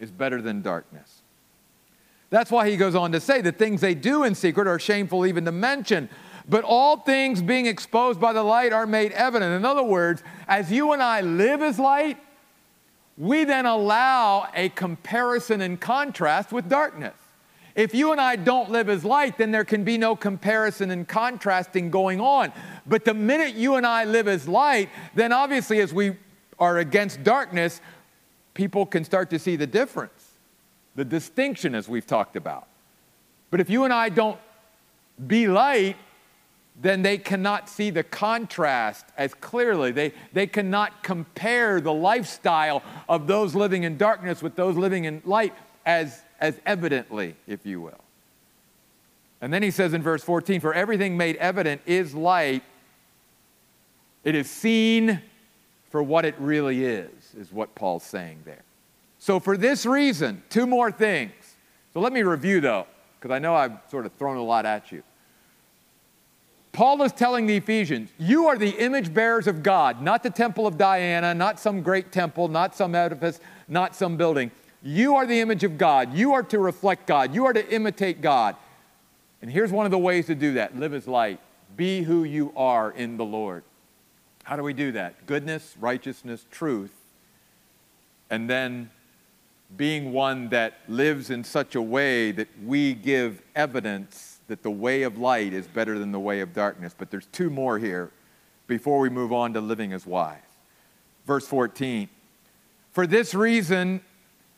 is 0.01 0.11
better 0.11 0.41
than 0.41 0.63
darkness. 0.63 1.23
That's 2.31 2.51
why 2.51 2.69
he 2.69 2.77
goes 2.77 2.95
on 2.95 3.13
to 3.13 3.21
say 3.21 3.41
the 3.41 3.53
things 3.53 3.81
they 3.81 3.95
do 3.95 4.25
in 4.25 4.35
secret 4.35 4.67
are 4.67 4.79
shameful 4.79 5.27
even 5.27 5.45
to 5.45 5.53
mention. 5.53 6.09
But 6.49 6.65
all 6.65 6.99
things 6.99 7.43
being 7.43 7.67
exposed 7.67 8.21
by 8.21 8.33
the 8.33 8.43
light 8.43 8.73
are 8.73 8.87
made 8.87 9.13
evident. 9.13 9.55
In 9.55 9.65
other 9.65 9.83
words, 9.83 10.23
as 10.49 10.71
you 10.71 10.93
and 10.93 11.03
I 11.03 11.21
live 11.21 11.63
as 11.63 11.79
light, 11.79 12.19
we 13.17 13.45
then 13.45 13.67
allow 13.67 14.49
a 14.55 14.69
comparison 14.71 15.61
and 15.61 15.81
contrast 15.81 16.53
with 16.53 16.69
darkness. 16.69 17.15
If 17.77 17.95
you 17.95 18.11
and 18.11 18.21
I 18.21 18.37
don't 18.37 18.71
live 18.71 18.89
as 18.89 19.05
light, 19.05 19.37
then 19.37 19.51
there 19.51 19.65
can 19.65 19.85
be 19.85 19.99
no 19.99 20.17
comparison 20.17 20.91
and 20.91 21.07
contrasting 21.07 21.91
going 21.91 22.23
on. 22.23 22.53
But 22.87 23.05
the 23.05 23.13
minute 23.13 23.55
you 23.55 23.77
and 23.77 23.87
I 23.87 24.05
live 24.05 24.27
as 24.27 24.49
light, 24.49 24.89
then 25.15 25.31
obviously, 25.31 25.81
as 25.81 25.93
we 25.93 26.17
are 26.59 26.79
against 26.79 27.23
darkness, 27.23 27.83
people 28.55 28.87
can 28.87 29.05
start 29.05 29.29
to 29.29 29.39
see 29.39 29.57
the 29.57 29.67
difference, 29.67 30.39
the 30.95 31.05
distinction, 31.05 31.75
as 31.75 31.87
we've 31.87 32.07
talked 32.07 32.35
about. 32.35 32.67
But 33.51 33.61
if 33.61 33.69
you 33.69 33.85
and 33.85 33.93
I 33.93 34.09
don't 34.09 34.39
be 35.27 35.47
light, 35.47 35.97
then 36.81 37.03
they 37.03 37.19
cannot 37.19 37.69
see 37.69 37.91
the 37.91 38.03
contrast 38.03 39.05
as 39.19 39.35
clearly. 39.35 39.93
They, 39.93 40.13
they 40.33 40.47
cannot 40.47 41.03
compare 41.03 41.81
the 41.83 41.93
lifestyle 41.93 42.83
of 43.07 43.27
those 43.27 43.55
living 43.55 43.83
in 43.83 43.99
darkness 43.99 44.43
with 44.43 44.57
those 44.57 44.77
living 44.77 45.05
in 45.05 45.21
light 45.27 45.55
as, 45.85 46.23
as 46.41 46.61
evidently, 46.67 47.37
if 47.47 47.65
you 47.65 47.81
will. 47.81 48.01
And 49.41 49.53
then 49.53 49.63
he 49.63 49.71
says 49.71 49.95
in 49.95 50.03
verse 50.03 50.23
14, 50.23 50.61
For 50.61 50.73
everything 50.75 51.17
made 51.17 51.37
evident 51.37 51.83
is 51.87 52.15
light, 52.15 52.63
it 54.25 54.35
is 54.35 54.51
seen 54.51 55.21
for 55.91 56.03
what 56.03 56.25
it 56.25 56.35
really 56.39 56.85
is, 56.85 57.11
is 57.39 57.53
what 57.53 57.75
Paul's 57.75 58.03
saying 58.03 58.41
there. 58.45 58.63
So, 59.19 59.41
for 59.41 59.57
this 59.57 59.87
reason, 59.87 60.43
two 60.51 60.67
more 60.67 60.91
things. 60.91 61.33
So, 61.95 62.01
let 62.01 62.13
me 62.13 62.23
review 62.23 62.61
though, 62.61 62.87
because 63.19 63.35
I 63.35 63.39
know 63.39 63.55
I've 63.55 63.79
sort 63.91 64.07
of 64.07 64.13
thrown 64.15 64.37
a 64.37 64.43
lot 64.43 64.67
at 64.67 64.93
you. 64.93 65.03
Paul 66.73 67.01
is 67.03 67.13
telling 67.13 67.47
the 67.47 67.57
Ephesians, 67.57 68.11
you 68.19 68.49
are 68.49 68.59
the 68.59 68.69
image 68.69 69.15
bearers 69.15 69.47
of 69.47 69.63
God, 69.63 70.03
not 70.03 70.23
the 70.23 70.29
temple 70.29 70.67
of 70.67 70.77
Diana, 70.77 71.33
not 71.33 71.59
some 71.59 71.81
great 71.81 72.13
temple, 72.13 72.49
not 72.49 72.77
some 72.77 72.95
edifice, 72.95 73.41
not 73.67 73.97
some 73.97 74.19
building. 74.19 74.51
You 74.87 75.17
are 75.17 75.27
the 75.27 75.41
image 75.41 75.65
of 75.65 75.79
God. 75.79 76.15
You 76.15 76.35
are 76.35 76.45
to 76.45 76.61
reflect 76.61 77.09
God. 77.09 77.35
You 77.35 77.47
are 77.47 77.53
to 77.53 77.75
imitate 77.75 78.21
God. 78.21 78.55
And 79.43 79.51
here's 79.51 79.73
one 79.73 79.85
of 79.85 79.91
the 79.91 79.99
ways 79.99 80.27
to 80.27 80.37
do 80.37 80.55
that 80.55 80.79
live 80.79 80.95
as 80.95 81.09
light. 81.09 81.41
Be 81.77 82.03
who 82.03 82.23
you 82.23 82.53
are 82.57 82.93
in 82.93 83.17
the 83.17 83.25
Lord. 83.25 83.65
How 84.45 84.55
do 84.55 84.63
we 84.63 84.73
do 84.73 84.93
that? 84.93 85.27
Goodness, 85.27 85.75
righteousness, 85.81 86.47
truth, 86.53 86.93
and 88.31 88.49
then 88.49 88.91
being 89.77 90.13
one 90.13 90.51
that 90.51 90.75
lives 90.87 91.31
in 91.31 91.43
such 91.43 91.75
a 91.75 91.83
way 91.83 92.31
that 92.31 92.47
we 92.65 92.95
give 92.95 93.43
evidence 93.57 94.39
that 94.47 94.63
the 94.63 94.71
way 94.71 95.03
of 95.03 95.19
light 95.19 95.53
is 95.53 95.67
better 95.67 95.99
than 95.99 96.13
the 96.13 96.21
way 96.21 96.39
of 96.39 96.53
darkness. 96.53 96.95
But 96.97 97.11
there's 97.11 97.27
two 97.33 97.51
more 97.51 97.81
here 97.81 98.13
before 98.69 99.01
we 99.01 99.11
move 99.11 99.33
on 99.33 99.53
to 99.55 99.61
living 99.61 99.93
as 99.93 100.07
wise. 100.07 100.39
Verse 101.27 101.49
14 101.49 102.09
For 102.93 103.05
this 103.05 103.35
reason, 103.35 104.01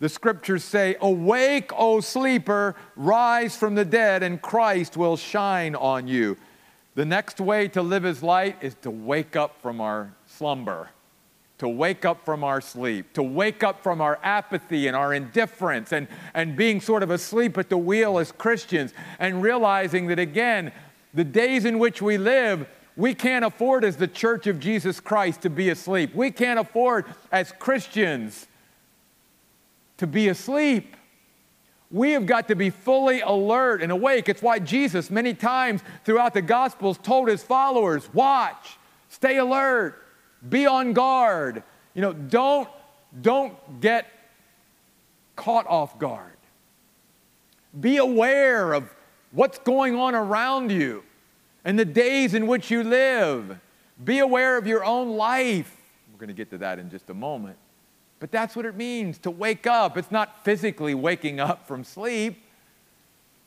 the 0.00 0.08
scriptures 0.08 0.64
say, 0.64 0.96
Awake, 1.00 1.70
O 1.76 2.00
sleeper, 2.00 2.76
rise 2.94 3.56
from 3.56 3.74
the 3.74 3.84
dead, 3.84 4.22
and 4.22 4.40
Christ 4.40 4.96
will 4.96 5.16
shine 5.16 5.74
on 5.74 6.06
you. 6.06 6.36
The 6.94 7.04
next 7.04 7.40
way 7.40 7.68
to 7.68 7.82
live 7.82 8.04
as 8.04 8.22
light 8.22 8.56
is 8.60 8.74
to 8.82 8.90
wake 8.90 9.34
up 9.36 9.60
from 9.60 9.80
our 9.80 10.12
slumber, 10.26 10.90
to 11.58 11.68
wake 11.68 12.04
up 12.04 12.24
from 12.24 12.44
our 12.44 12.60
sleep, 12.60 13.12
to 13.14 13.22
wake 13.22 13.64
up 13.64 13.82
from 13.82 14.00
our 14.00 14.18
apathy 14.22 14.86
and 14.86 14.96
our 14.96 15.14
indifference 15.14 15.92
and, 15.92 16.06
and 16.34 16.56
being 16.56 16.80
sort 16.80 17.02
of 17.02 17.10
asleep 17.10 17.58
at 17.58 17.68
the 17.68 17.78
wheel 17.78 18.18
as 18.18 18.30
Christians 18.32 18.92
and 19.18 19.42
realizing 19.42 20.06
that, 20.08 20.18
again, 20.18 20.72
the 21.14 21.24
days 21.24 21.64
in 21.64 21.78
which 21.78 22.00
we 22.00 22.18
live, 22.18 22.68
we 22.96 23.14
can't 23.14 23.44
afford 23.44 23.84
as 23.84 23.96
the 23.96 24.08
church 24.08 24.46
of 24.46 24.60
Jesus 24.60 25.00
Christ 25.00 25.42
to 25.42 25.50
be 25.50 25.70
asleep. 25.70 26.14
We 26.14 26.30
can't 26.30 26.58
afford 26.58 27.04
as 27.30 27.52
Christians 27.58 28.48
to 29.98 30.06
be 30.06 30.28
asleep. 30.28 30.96
We 31.90 32.12
have 32.12 32.26
got 32.26 32.48
to 32.48 32.56
be 32.56 32.70
fully 32.70 33.20
alert 33.20 33.82
and 33.82 33.92
awake. 33.92 34.28
It's 34.28 34.42
why 34.42 34.58
Jesus, 34.58 35.10
many 35.10 35.34
times 35.34 35.82
throughout 36.04 36.34
the 36.34 36.42
Gospels, 36.42 36.98
told 36.98 37.28
his 37.28 37.42
followers 37.42 38.12
watch, 38.12 38.76
stay 39.08 39.38
alert, 39.38 40.02
be 40.48 40.66
on 40.66 40.92
guard. 40.92 41.62
You 41.94 42.02
know, 42.02 42.12
don't, 42.12 42.68
don't 43.20 43.80
get 43.80 44.06
caught 45.34 45.66
off 45.66 45.98
guard. 45.98 46.32
Be 47.78 47.96
aware 47.96 48.72
of 48.72 48.94
what's 49.32 49.58
going 49.58 49.94
on 49.94 50.14
around 50.14 50.70
you 50.70 51.04
and 51.64 51.78
the 51.78 51.84
days 51.84 52.34
in 52.34 52.46
which 52.46 52.70
you 52.70 52.82
live. 52.82 53.58
Be 54.02 54.18
aware 54.18 54.58
of 54.58 54.66
your 54.66 54.84
own 54.84 55.16
life. 55.16 55.74
We're 56.12 56.18
going 56.18 56.28
to 56.28 56.34
get 56.34 56.50
to 56.50 56.58
that 56.58 56.78
in 56.78 56.90
just 56.90 57.08
a 57.10 57.14
moment. 57.14 57.56
But 58.20 58.32
that's 58.32 58.56
what 58.56 58.66
it 58.66 58.76
means 58.76 59.18
to 59.18 59.30
wake 59.30 59.66
up. 59.66 59.96
It's 59.96 60.10
not 60.10 60.44
physically 60.44 60.94
waking 60.94 61.40
up 61.40 61.66
from 61.66 61.84
sleep, 61.84 62.42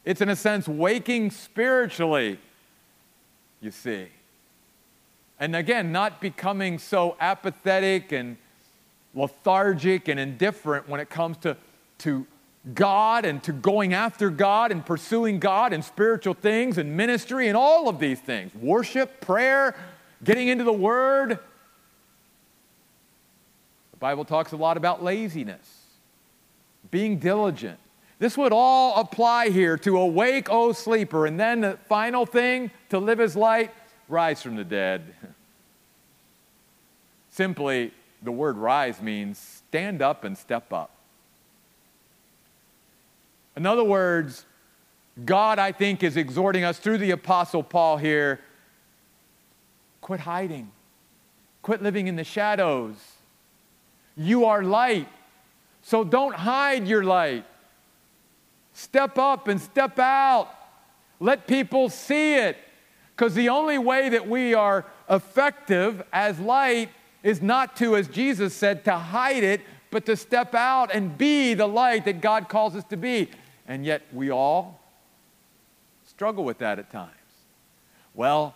it's 0.04 0.22
in 0.22 0.30
a 0.30 0.36
sense 0.36 0.68
waking 0.68 1.32
spiritually, 1.32 2.40
you 3.60 3.72
see. 3.72 4.08
And 5.40 5.56
again, 5.56 5.92
not 5.92 6.22
becoming 6.22 6.78
so 6.78 7.16
apathetic 7.20 8.12
and 8.12 8.38
lethargic 9.14 10.08
and 10.08 10.20
indifferent 10.20 10.88
when 10.88 11.00
it 11.00 11.10
comes 11.10 11.38
to, 11.38 11.58
to 12.00 12.26
God 12.74 13.26
and 13.26 13.42
to 13.44 13.52
going 13.52 13.94
after 13.94 14.30
God 14.30 14.72
and 14.72 14.86
pursuing 14.86 15.40
God 15.40 15.74
and 15.74 15.84
spiritual 15.84 16.36
things 16.36 16.78
and 16.78 16.96
ministry 16.96 17.48
and 17.48 17.58
all 17.58 17.90
of 17.90 18.00
these 18.00 18.20
things 18.20 18.54
worship, 18.56 19.20
prayer, 19.20 19.76
getting 20.24 20.48
into 20.48 20.64
the 20.64 20.74
Word. 20.74 21.40
Bible 24.02 24.26
talks 24.26 24.52
a 24.52 24.58
lot 24.58 24.78
about 24.78 25.04
laziness, 25.04 25.84
being 26.90 27.20
diligent. 27.20 27.78
This 28.18 28.36
would 28.36 28.52
all 28.52 29.00
apply 29.00 29.50
here 29.50 29.78
to 29.78 30.00
awake, 30.00 30.50
O 30.50 30.72
sleeper. 30.72 31.28
And 31.28 31.40
then 31.40 31.62
the 31.62 31.78
final 31.88 32.26
thing 32.26 32.72
to 32.90 32.98
live 32.98 33.20
as 33.20 33.36
light, 33.36 33.72
rise 34.10 34.42
from 34.42 34.56
the 34.56 34.64
dead. 34.64 35.14
Simply, 37.30 37.94
the 38.24 38.32
word 38.32 38.58
rise 38.58 39.00
means 39.02 39.38
stand 39.38 40.02
up 40.02 40.24
and 40.24 40.36
step 40.36 40.74
up. 40.74 40.90
In 43.56 43.68
other 43.68 43.84
words, 43.84 44.46
God, 45.26 45.60
I 45.60 45.72
think, 45.72 46.02
is 46.02 46.18
exhorting 46.18 46.64
us 46.64 46.80
through 46.80 46.98
the 46.98 47.12
Apostle 47.12 47.62
Paul 47.62 47.98
here 47.98 48.40
quit 50.02 50.22
hiding, 50.22 50.72
quit 51.62 51.84
living 51.84 52.08
in 52.08 52.16
the 52.16 52.24
shadows. 52.24 52.96
You 54.22 54.46
are 54.46 54.64
light. 54.64 55.08
So 55.82 56.04
don't 56.04 56.36
hide 56.36 56.88
your 56.88 57.04
light. 57.04 57.46
Step 58.74 59.18
up 59.18 59.48
and 59.48 59.60
step 59.60 59.98
out. 60.00 60.50
Let 61.20 61.48
people 61.48 61.90
see 61.90 62.36
it. 62.36 62.58
Because 63.16 63.34
the 63.34 63.50
only 63.50 63.78
way 63.78 64.10
that 64.10 64.28
we 64.28 64.54
are 64.54 64.86
effective 65.10 66.04
as 66.14 66.40
light 66.40 66.90
is 67.24 67.42
not 67.42 67.76
to, 67.78 67.96
as 67.96 68.08
Jesus 68.08 68.54
said, 68.54 68.84
to 68.86 68.94
hide 68.98 69.44
it, 69.44 69.62
but 69.92 70.06
to 70.06 70.16
step 70.16 70.56
out 70.56 70.94
and 70.94 71.18
be 71.18 71.54
the 71.54 71.68
light 71.68 72.06
that 72.06 72.22
God 72.22 72.48
calls 72.48 72.76
us 72.76 72.84
to 72.86 72.98
be. 72.98 73.30
And 73.68 73.86
yet 73.86 74.04
we 74.14 74.32
all 74.32 74.80
struggle 76.06 76.44
with 76.44 76.60
that 76.60 76.80
at 76.80 76.92
times. 76.92 77.12
Well, 78.14 78.56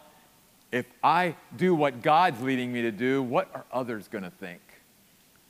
if 0.72 0.86
I 1.04 1.36
do 1.56 1.76
what 1.76 2.02
God's 2.02 2.42
leading 2.42 2.72
me 2.74 2.82
to 2.84 2.92
do, 2.92 3.22
what 3.22 3.50
are 3.54 3.66
others 3.72 4.08
going 4.08 4.24
to 4.24 4.32
think? 4.32 4.62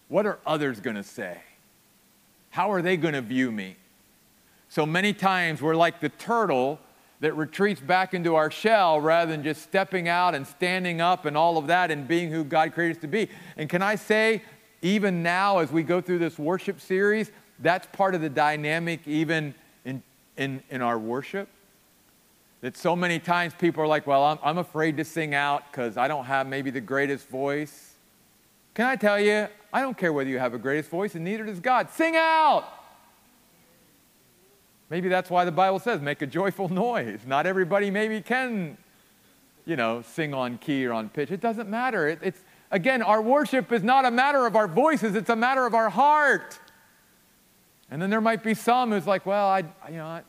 What 0.08 0.26
are 0.26 0.40
others 0.46 0.80
going 0.80 0.96
to 0.96 1.04
say? 1.04 1.40
How 2.52 2.72
are 2.72 2.82
they 2.82 2.98
going 2.98 3.14
to 3.16 3.22
view 3.22 3.52
me? 3.52 3.76
So 4.70 4.86
many 4.86 5.14
times 5.14 5.62
we're 5.62 5.76
like 5.76 6.00
the 6.00 6.10
turtle 6.10 6.80
that 7.22 7.34
retreats 7.36 7.80
back 7.80 8.14
into 8.14 8.36
our 8.36 8.52
shell 8.52 9.00
rather 9.00 9.32
than 9.32 9.44
just 9.44 9.62
stepping 9.64 10.08
out 10.08 10.36
and 10.36 10.46
standing 10.46 11.02
up 11.02 11.26
and 11.26 11.38
all 11.38 11.58
of 11.58 11.68
that 11.68 11.92
and 11.92 12.08
being 12.08 12.30
who 12.30 12.44
God 12.44 12.74
created 12.74 12.98
us 12.98 13.02
to 13.02 13.08
be. 13.08 13.30
And 13.58 13.70
can 13.70 13.82
I 13.82 13.96
say, 13.96 14.44
even 14.82 15.24
now 15.24 15.60
as 15.60 15.72
we 15.72 15.82
go 15.82 16.02
through 16.02 16.20
this 16.20 16.38
worship 16.38 16.80
series, 16.82 17.32
that's 17.60 17.88
part 17.94 18.16
of 18.16 18.22
the 18.22 18.30
dynamic 18.30 19.08
even 19.08 19.56
in, 19.86 20.04
in, 20.38 20.62
in 20.70 20.82
our 20.82 21.00
worship. 21.00 21.48
That 22.62 22.78
so 22.78 22.96
many 22.96 23.20
times 23.20 23.54
people 23.58 23.84
are 23.84 23.88
like, 23.88 24.06
well, 24.08 24.24
I'm, 24.24 24.40
I'm 24.44 24.58
afraid 24.58 24.98
to 24.98 25.06
sing 25.06 25.34
out 25.34 25.72
because 25.72 25.98
I 25.98 26.08
don't 26.08 26.26
have 26.26 26.48
maybe 26.48 26.70
the 26.70 26.82
greatest 26.82 27.30
voice. 27.30 27.94
Can 28.74 28.86
I 28.86 28.96
tell 28.96 29.20
you, 29.20 29.48
I 29.76 29.82
don't 29.82 29.98
care 29.98 30.14
whether 30.14 30.30
you 30.30 30.40
have 30.40 30.54
a 30.54 30.58
greatest 30.58 30.90
voice, 30.90 31.16
and 31.16 31.26
neither 31.26 31.44
does 31.44 31.60
God. 31.60 31.90
Sing 31.90 32.16
out! 32.16 32.64
Maybe 34.90 35.10
that's 35.10 35.30
why 35.30 35.44
the 35.44 35.52
Bible 35.52 35.80
says 35.80 36.00
make 36.00 36.22
a 36.22 36.26
joyful 36.26 36.70
noise. 36.70 37.20
Not 37.28 37.46
everybody 37.46 37.92
maybe 37.92 38.22
can, 38.22 38.78
you 39.66 39.76
know, 39.76 40.02
sing 40.02 40.34
on 40.34 40.60
key 40.60 40.86
or 40.86 40.94
on 40.94 41.10
pitch. 41.10 41.30
It 41.30 41.42
doesn't 41.42 41.68
matter. 41.68 42.08
It, 42.08 42.20
it's, 42.22 42.40
again, 42.72 43.02
our 43.02 43.22
worship 43.22 43.74
is 43.74 43.84
not 43.84 44.06
a 44.06 44.12
matter 44.12 44.46
of 44.46 44.56
our 44.56 44.70
voices, 44.70 45.14
it's 45.14 45.30
a 45.30 45.36
matter 45.36 45.66
of 45.66 45.76
our 45.76 45.90
heart. 45.90 46.58
And 47.92 48.02
then 48.02 48.10
there 48.10 48.22
might 48.22 48.44
be 48.44 48.54
some 48.54 48.92
who's 48.92 49.06
like, 49.06 49.26
well, 49.26 49.46
I, 49.46 49.66
you 49.90 49.98
know, 49.98 50.08
I, 50.08 50.22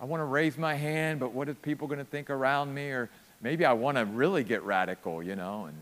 I 0.00 0.04
want 0.04 0.20
to 0.20 0.24
raise 0.24 0.58
my 0.58 0.74
hand, 0.74 1.20
but 1.20 1.32
what 1.32 1.48
are 1.48 1.54
people 1.54 1.86
going 1.86 2.00
to 2.00 2.04
think 2.04 2.28
around 2.28 2.74
me? 2.74 2.88
Or 2.88 3.08
maybe 3.40 3.64
I 3.64 3.72
want 3.72 3.98
to 3.98 4.04
really 4.04 4.42
get 4.42 4.64
radical, 4.64 5.22
you 5.22 5.36
know, 5.36 5.66
and 5.66 5.80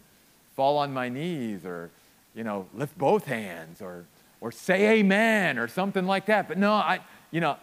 fall 0.55 0.77
on 0.77 0.93
my 0.93 1.09
knees 1.09 1.65
or, 1.65 1.91
you 2.35 2.45
know, 2.45 2.67
lift 2.75 2.97
both 2.97 3.25
hands 3.25 3.83
or, 3.83 4.07
or 4.41 4.53
say 4.53 4.99
amen 4.99 5.59
or 5.59 5.69
something 5.69 6.07
like 6.07 6.27
that. 6.27 6.49
But 6.49 6.59
no, 6.59 6.73
I, 6.73 7.01
you 7.31 7.41
know, 7.41 7.57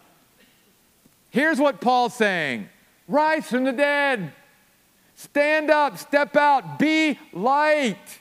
here's 1.30 1.60
what 1.60 1.82
Paul's 1.82 2.14
saying 2.14 2.70
rise 3.08 3.48
from 3.48 3.64
the 3.64 3.72
dead, 3.72 4.34
stand 5.16 5.70
up, 5.70 5.98
step 5.98 6.36
out, 6.36 6.80
be 6.80 7.20
light, 7.34 8.20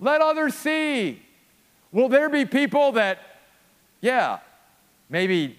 let 0.00 0.20
others 0.20 0.54
see. 0.54 1.20
Will 1.92 2.08
there 2.08 2.28
be 2.28 2.44
people 2.44 2.92
that 2.92 3.18
yeah, 4.04 4.40
maybe 5.08 5.56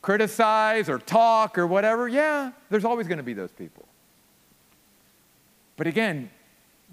criticize 0.00 0.88
or 0.88 0.98
talk 0.98 1.58
or 1.58 1.66
whatever. 1.66 2.08
Yeah, 2.08 2.52
there's 2.70 2.84
always 2.84 3.08
going 3.08 3.18
to 3.18 3.24
be 3.24 3.34
those 3.34 3.50
people. 3.50 3.84
But 5.76 5.88
again, 5.88 6.30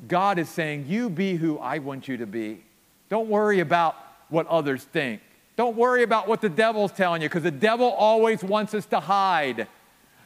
God 0.07 0.37
is 0.37 0.49
saying, 0.49 0.85
You 0.87 1.09
be 1.09 1.35
who 1.35 1.57
I 1.57 1.79
want 1.79 2.07
you 2.07 2.17
to 2.17 2.27
be. 2.27 2.63
Don't 3.09 3.29
worry 3.29 3.59
about 3.59 3.95
what 4.29 4.47
others 4.47 4.83
think. 4.83 5.21
Don't 5.55 5.75
worry 5.75 6.03
about 6.03 6.27
what 6.27 6.41
the 6.41 6.49
devil's 6.49 6.91
telling 6.91 7.21
you, 7.21 7.29
because 7.29 7.43
the 7.43 7.51
devil 7.51 7.87
always 7.87 8.43
wants 8.43 8.73
us 8.73 8.85
to 8.87 8.99
hide. 8.99 9.67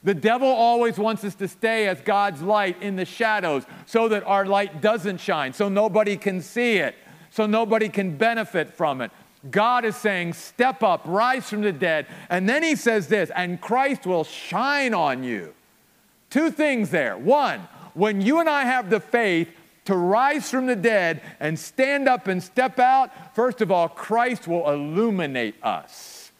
The 0.03 0.13
devil 0.13 0.47
always 0.47 0.97
wants 0.97 1.23
us 1.23 1.35
to 1.35 1.47
stay 1.47 1.87
as 1.87 2.01
God's 2.01 2.41
light 2.41 2.81
in 2.81 2.95
the 2.95 3.05
shadows 3.05 3.63
so 3.85 4.09
that 4.09 4.23
our 4.23 4.45
light 4.45 4.81
doesn't 4.81 5.19
shine, 5.19 5.53
so 5.53 5.69
nobody 5.69 6.17
can 6.17 6.41
see 6.41 6.77
it, 6.77 6.95
so 7.29 7.45
nobody 7.45 7.87
can 7.87 8.17
benefit 8.17 8.73
from 8.73 8.99
it. 8.99 9.11
God 9.49 9.85
is 9.85 9.95
saying, 9.95 10.33
Step 10.33 10.83
up, 10.83 11.01
rise 11.05 11.49
from 11.49 11.61
the 11.61 11.71
dead. 11.71 12.07
And 12.29 12.47
then 12.49 12.63
he 12.63 12.75
says 12.75 13.07
this, 13.07 13.31
and 13.35 13.61
Christ 13.61 14.05
will 14.05 14.23
shine 14.23 14.93
on 14.93 15.23
you. 15.23 15.53
Two 16.29 16.51
things 16.51 16.91
there. 16.91 17.17
One, 17.17 17.61
when 17.93 18.21
you 18.21 18.39
and 18.39 18.49
I 18.49 18.65
have 18.65 18.89
the 18.89 18.99
faith 18.99 19.49
to 19.85 19.95
rise 19.95 20.49
from 20.49 20.67
the 20.67 20.75
dead 20.75 21.21
and 21.39 21.57
stand 21.57 22.07
up 22.07 22.27
and 22.27 22.41
step 22.41 22.79
out, 22.79 23.35
first 23.35 23.61
of 23.61 23.71
all, 23.71 23.89
Christ 23.89 24.47
will 24.47 24.69
illuminate 24.69 25.55
us. 25.63 26.31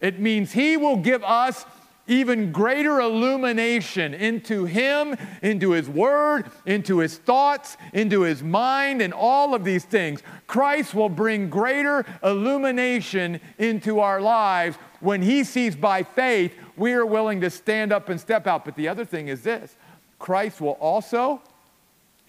It 0.00 0.18
means 0.18 0.52
he 0.52 0.76
will 0.76 0.96
give 0.96 1.22
us 1.24 1.64
even 2.10 2.50
greater 2.50 3.00
illumination 3.00 4.14
into 4.14 4.64
Him, 4.64 5.16
into 5.42 5.70
His 5.70 5.88
Word, 5.88 6.50
into 6.66 6.98
His 6.98 7.16
thoughts, 7.16 7.76
into 7.92 8.22
His 8.22 8.42
mind, 8.42 9.00
and 9.00 9.14
all 9.14 9.54
of 9.54 9.64
these 9.64 9.84
things. 9.84 10.22
Christ 10.48 10.92
will 10.92 11.08
bring 11.08 11.48
greater 11.48 12.04
illumination 12.22 13.40
into 13.58 14.00
our 14.00 14.20
lives 14.20 14.76
when 14.98 15.22
He 15.22 15.44
sees 15.44 15.76
by 15.76 16.02
faith 16.02 16.52
we 16.76 16.92
are 16.92 17.06
willing 17.06 17.40
to 17.42 17.50
stand 17.50 17.92
up 17.92 18.08
and 18.08 18.20
step 18.20 18.46
out. 18.46 18.64
But 18.64 18.74
the 18.74 18.88
other 18.88 19.04
thing 19.04 19.28
is 19.28 19.42
this 19.42 19.76
Christ 20.18 20.60
will 20.60 20.78
also 20.80 21.40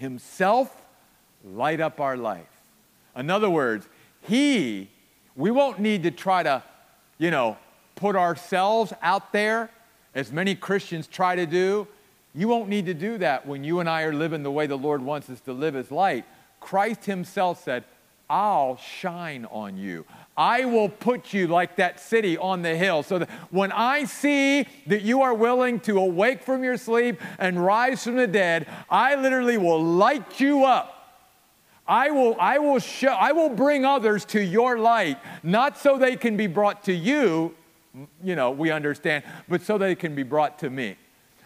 Himself 0.02 0.76
light 1.46 1.80
up 1.80 2.00
our 2.00 2.18
life. 2.18 2.50
In 3.16 3.30
other 3.30 3.50
words, 3.50 3.88
He, 4.22 4.90
we 5.36 5.52
won't 5.52 5.80
need 5.80 6.02
to 6.04 6.12
try 6.12 6.42
to, 6.42 6.64
you 7.20 7.30
know, 7.30 7.56
put 7.96 8.16
ourselves 8.16 8.94
out 9.04 9.32
there, 9.32 9.70
as 10.16 10.32
many 10.32 10.56
Christians 10.56 11.06
try 11.06 11.36
to 11.36 11.46
do, 11.46 11.88
you 12.34 12.48
won't 12.48 12.68
need 12.68 12.88
to 12.88 12.96
do 12.96 13.20
that 13.20 13.46
when 13.46 13.64
you 13.64 13.80
and 13.80 13.88
I 13.88 14.02
are 14.02 14.14
living 14.14 14.42
the 14.42 14.52
way 14.52 14.66
the 14.66 14.78
Lord 14.78 15.04
wants 15.04 15.30
us 15.30 15.40
to 15.42 15.54
live 15.54 15.76
as 15.76 15.92
light. 15.92 16.26
Christ 16.60 17.06
Himself 17.06 17.64
said, 17.64 17.84
I'll 18.28 18.78
shine 18.78 19.46
on 19.52 19.78
you. 19.78 20.06
I 20.42 20.66
will 20.66 20.90
put 20.90 21.36
you 21.36 21.46
like 21.46 21.76
that 21.76 22.00
city 22.00 22.36
on 22.36 22.64
the 22.64 22.76
hill 22.76 23.04
so 23.04 23.20
that 23.20 23.30
when 23.52 23.72
I 23.72 24.06
see 24.06 24.66
that 24.88 25.04
you 25.04 25.22
are 25.22 25.36
willing 25.36 25.80
to 25.82 26.00
awake 26.00 26.42
from 26.42 26.64
your 26.64 26.78
sleep 26.78 27.22
and 27.38 27.64
rise 27.64 28.04
from 28.04 28.16
the 28.16 28.26
dead, 28.26 28.68
I 28.90 29.14
literally 29.14 29.60
will 29.60 29.84
light 29.84 30.40
you 30.40 30.66
up. 30.66 30.98
I 31.88 32.10
will, 32.10 32.36
I 32.40 32.58
will 32.58 32.80
show, 32.80 33.10
I 33.10 33.34
will 33.34 33.50
bring 33.50 33.86
others 33.86 34.26
to 34.34 34.44
your 34.44 34.80
light, 34.80 35.20
not 35.44 35.78
so 35.78 36.00
they 36.00 36.16
can 36.16 36.38
be 36.38 36.48
brought 36.48 36.86
to 36.86 36.94
you, 36.94 37.54
you 38.24 38.36
know, 38.36 38.50
we 38.50 38.72
understand, 38.72 39.24
but 39.48 39.62
so 39.62 39.78
they 39.78 39.94
can 39.94 40.16
be 40.16 40.24
brought 40.24 40.58
to 40.60 40.72
me. 40.72 40.96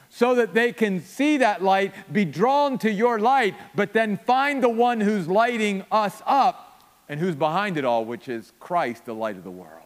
So 0.09 0.35
that 0.35 0.53
they 0.53 0.71
can 0.71 1.01
see 1.01 1.35
that 1.37 1.61
light, 1.61 1.93
be 2.13 2.23
drawn 2.23 2.77
to 2.77 2.89
your 2.89 3.19
light, 3.19 3.55
but 3.75 3.91
then 3.91 4.19
find 4.19 4.63
the 4.63 4.69
one 4.69 5.01
who's 5.01 5.27
lighting 5.27 5.83
us 5.91 6.21
up 6.25 6.64
and 7.07 7.19
who's 7.19 7.35
behind 7.35 7.77
it 7.77 7.85
all, 7.85 8.05
which 8.05 8.27
is 8.27 8.51
Christ, 8.59 9.05
the 9.05 9.13
light 9.13 9.37
of 9.37 9.43
the 9.43 9.51
world. 9.51 9.81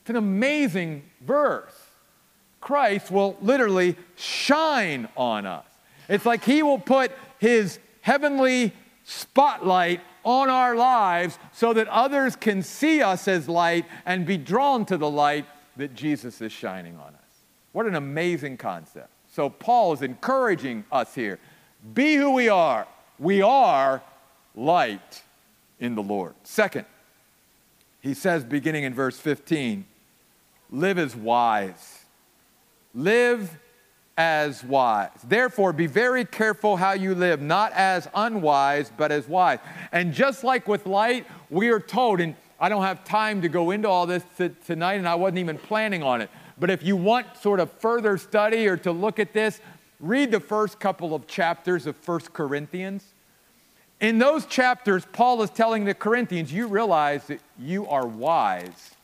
It's 0.00 0.10
an 0.10 0.16
amazing 0.16 1.02
verse. 1.20 1.74
Christ 2.60 3.10
will 3.10 3.36
literally 3.40 3.96
shine 4.16 5.08
on 5.16 5.46
us. 5.46 5.66
It's 6.08 6.26
like 6.26 6.44
he 6.44 6.62
will 6.62 6.78
put 6.78 7.12
his 7.38 7.78
heavenly 8.00 8.72
spotlight 9.04 10.00
on 10.24 10.48
our 10.48 10.74
lives 10.74 11.38
so 11.52 11.72
that 11.72 11.88
others 11.88 12.36
can 12.36 12.62
see 12.62 13.02
us 13.02 13.26
as 13.28 13.48
light 13.48 13.84
and 14.06 14.24
be 14.26 14.36
drawn 14.36 14.84
to 14.86 14.96
the 14.96 15.10
light 15.10 15.46
that 15.76 15.94
Jesus 15.94 16.40
is 16.40 16.52
shining 16.52 16.96
on 16.96 17.14
us. 17.14 17.44
What 17.72 17.86
an 17.86 17.94
amazing 17.94 18.56
concept. 18.56 19.08
So, 19.28 19.48
Paul 19.48 19.94
is 19.94 20.02
encouraging 20.02 20.84
us 20.92 21.14
here 21.14 21.38
be 21.94 22.14
who 22.14 22.30
we 22.30 22.48
are. 22.48 22.86
We 23.18 23.42
are 23.42 24.02
light 24.54 25.22
in 25.82 25.96
the 25.96 26.02
Lord. 26.02 26.34
Second, 26.44 26.86
he 28.00 28.14
says, 28.14 28.44
beginning 28.44 28.84
in 28.84 28.94
verse 28.94 29.18
15, 29.18 29.84
live 30.70 30.96
as 30.96 31.14
wise. 31.14 32.04
Live 32.94 33.58
as 34.16 34.62
wise. 34.62 35.10
Therefore, 35.24 35.72
be 35.72 35.88
very 35.88 36.24
careful 36.24 36.76
how 36.76 36.92
you 36.92 37.16
live, 37.16 37.42
not 37.42 37.72
as 37.72 38.08
unwise, 38.14 38.92
but 38.96 39.10
as 39.10 39.26
wise. 39.26 39.58
And 39.90 40.14
just 40.14 40.44
like 40.44 40.68
with 40.68 40.86
light, 40.86 41.26
we 41.50 41.68
are 41.70 41.80
told, 41.80 42.20
and 42.20 42.36
I 42.60 42.68
don't 42.68 42.82
have 42.82 43.02
time 43.04 43.42
to 43.42 43.48
go 43.48 43.72
into 43.72 43.88
all 43.88 44.06
this 44.06 44.22
t- 44.38 44.50
tonight, 44.64 44.94
and 44.94 45.08
I 45.08 45.16
wasn't 45.16 45.38
even 45.38 45.58
planning 45.58 46.04
on 46.04 46.20
it. 46.20 46.30
But 46.60 46.70
if 46.70 46.84
you 46.84 46.94
want 46.94 47.36
sort 47.38 47.58
of 47.58 47.72
further 47.72 48.16
study 48.18 48.68
or 48.68 48.76
to 48.78 48.92
look 48.92 49.18
at 49.18 49.32
this, 49.32 49.60
read 49.98 50.30
the 50.30 50.38
first 50.38 50.78
couple 50.78 51.12
of 51.12 51.26
chapters 51.26 51.88
of 51.88 51.96
First 51.96 52.32
Corinthians. 52.32 53.11
In 54.02 54.18
those 54.18 54.46
chapters, 54.46 55.06
Paul 55.12 55.42
is 55.42 55.50
telling 55.50 55.84
the 55.84 55.94
Corinthians, 55.94 56.52
you 56.52 56.66
realize 56.66 57.28
that 57.28 57.40
you 57.56 57.86
are 57.86 58.04
wise, 58.04 58.96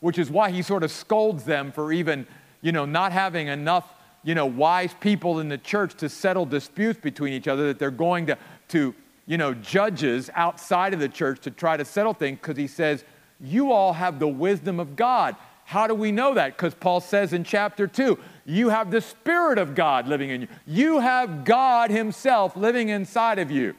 which 0.00 0.18
is 0.18 0.30
why 0.30 0.50
he 0.50 0.62
sort 0.62 0.82
of 0.82 0.90
scolds 0.90 1.44
them 1.44 1.70
for 1.70 1.92
even, 1.92 2.26
you 2.62 2.72
know, 2.72 2.86
not 2.86 3.12
having 3.12 3.48
enough 3.48 3.92
you 4.24 4.34
know, 4.34 4.46
wise 4.46 4.92
people 5.00 5.38
in 5.38 5.48
the 5.50 5.58
church 5.58 5.94
to 5.94 6.08
settle 6.08 6.46
disputes 6.46 6.98
between 6.98 7.34
each 7.34 7.46
other, 7.46 7.68
that 7.68 7.78
they're 7.78 7.92
going 7.92 8.26
to, 8.26 8.38
to 8.68 8.94
you 9.26 9.36
know, 9.36 9.52
judges 9.52 10.30
outside 10.34 10.94
of 10.94 10.98
the 10.98 11.08
church 11.08 11.40
to 11.42 11.50
try 11.50 11.76
to 11.76 11.84
settle 11.84 12.14
things 12.14 12.38
because 12.40 12.56
he 12.56 12.66
says, 12.66 13.04
You 13.38 13.70
all 13.70 13.92
have 13.92 14.18
the 14.18 14.26
wisdom 14.26 14.80
of 14.80 14.96
God. 14.96 15.36
How 15.64 15.86
do 15.86 15.94
we 15.94 16.10
know 16.10 16.34
that? 16.34 16.56
Because 16.56 16.74
Paul 16.74 17.00
says 17.00 17.32
in 17.32 17.44
chapter 17.44 17.86
2, 17.86 18.18
you 18.46 18.70
have 18.70 18.90
the 18.90 19.00
Spirit 19.00 19.58
of 19.58 19.74
God 19.74 20.08
living 20.08 20.30
in 20.30 20.42
you. 20.42 20.48
You 20.66 21.00
have 21.00 21.44
God 21.44 21.90
Himself 21.90 22.56
living 22.56 22.88
inside 22.88 23.38
of 23.38 23.50
you. 23.50 23.74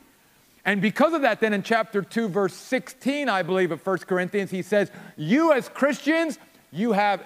And 0.68 0.82
because 0.82 1.14
of 1.14 1.22
that, 1.22 1.40
then 1.40 1.54
in 1.54 1.64
chapter 1.64 2.02
2, 2.02 2.28
verse 2.28 2.54
16, 2.54 3.30
I 3.30 3.42
believe, 3.42 3.72
of 3.72 3.84
1 3.84 4.00
Corinthians, 4.00 4.52
he 4.52 4.62
says, 4.62 4.92
You 5.16 5.54
as 5.54 5.70
Christians, 5.70 6.38
you 6.74 6.92
have, 6.92 7.24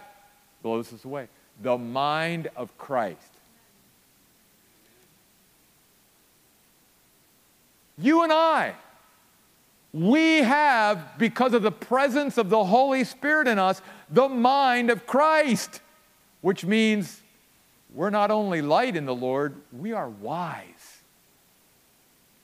blows 0.61 0.91
this 0.91 1.03
away, 1.03 1.27
the 1.59 1.75
mind 1.75 2.49
of 2.55 2.77
Christ. 2.77 3.17
You 7.97 8.21
and 8.21 8.31
I, 8.31 8.75
We 9.91 10.37
have, 10.37 11.17
because 11.17 11.53
of 11.53 11.63
the 11.63 11.71
presence 11.71 12.37
of 12.37 12.51
the 12.51 12.63
Holy 12.63 13.03
Spirit 13.03 13.47
in 13.47 13.57
us, 13.57 13.81
the 14.09 14.29
mind 14.29 14.91
of 14.91 15.07
Christ, 15.07 15.81
which 16.41 16.63
means 16.63 17.19
we're 17.91 18.11
not 18.11 18.29
only 18.29 18.61
light 18.61 18.95
in 18.95 19.05
the 19.05 19.15
Lord, 19.15 19.55
we 19.73 19.93
are 19.93 20.09
wise. 20.09 20.80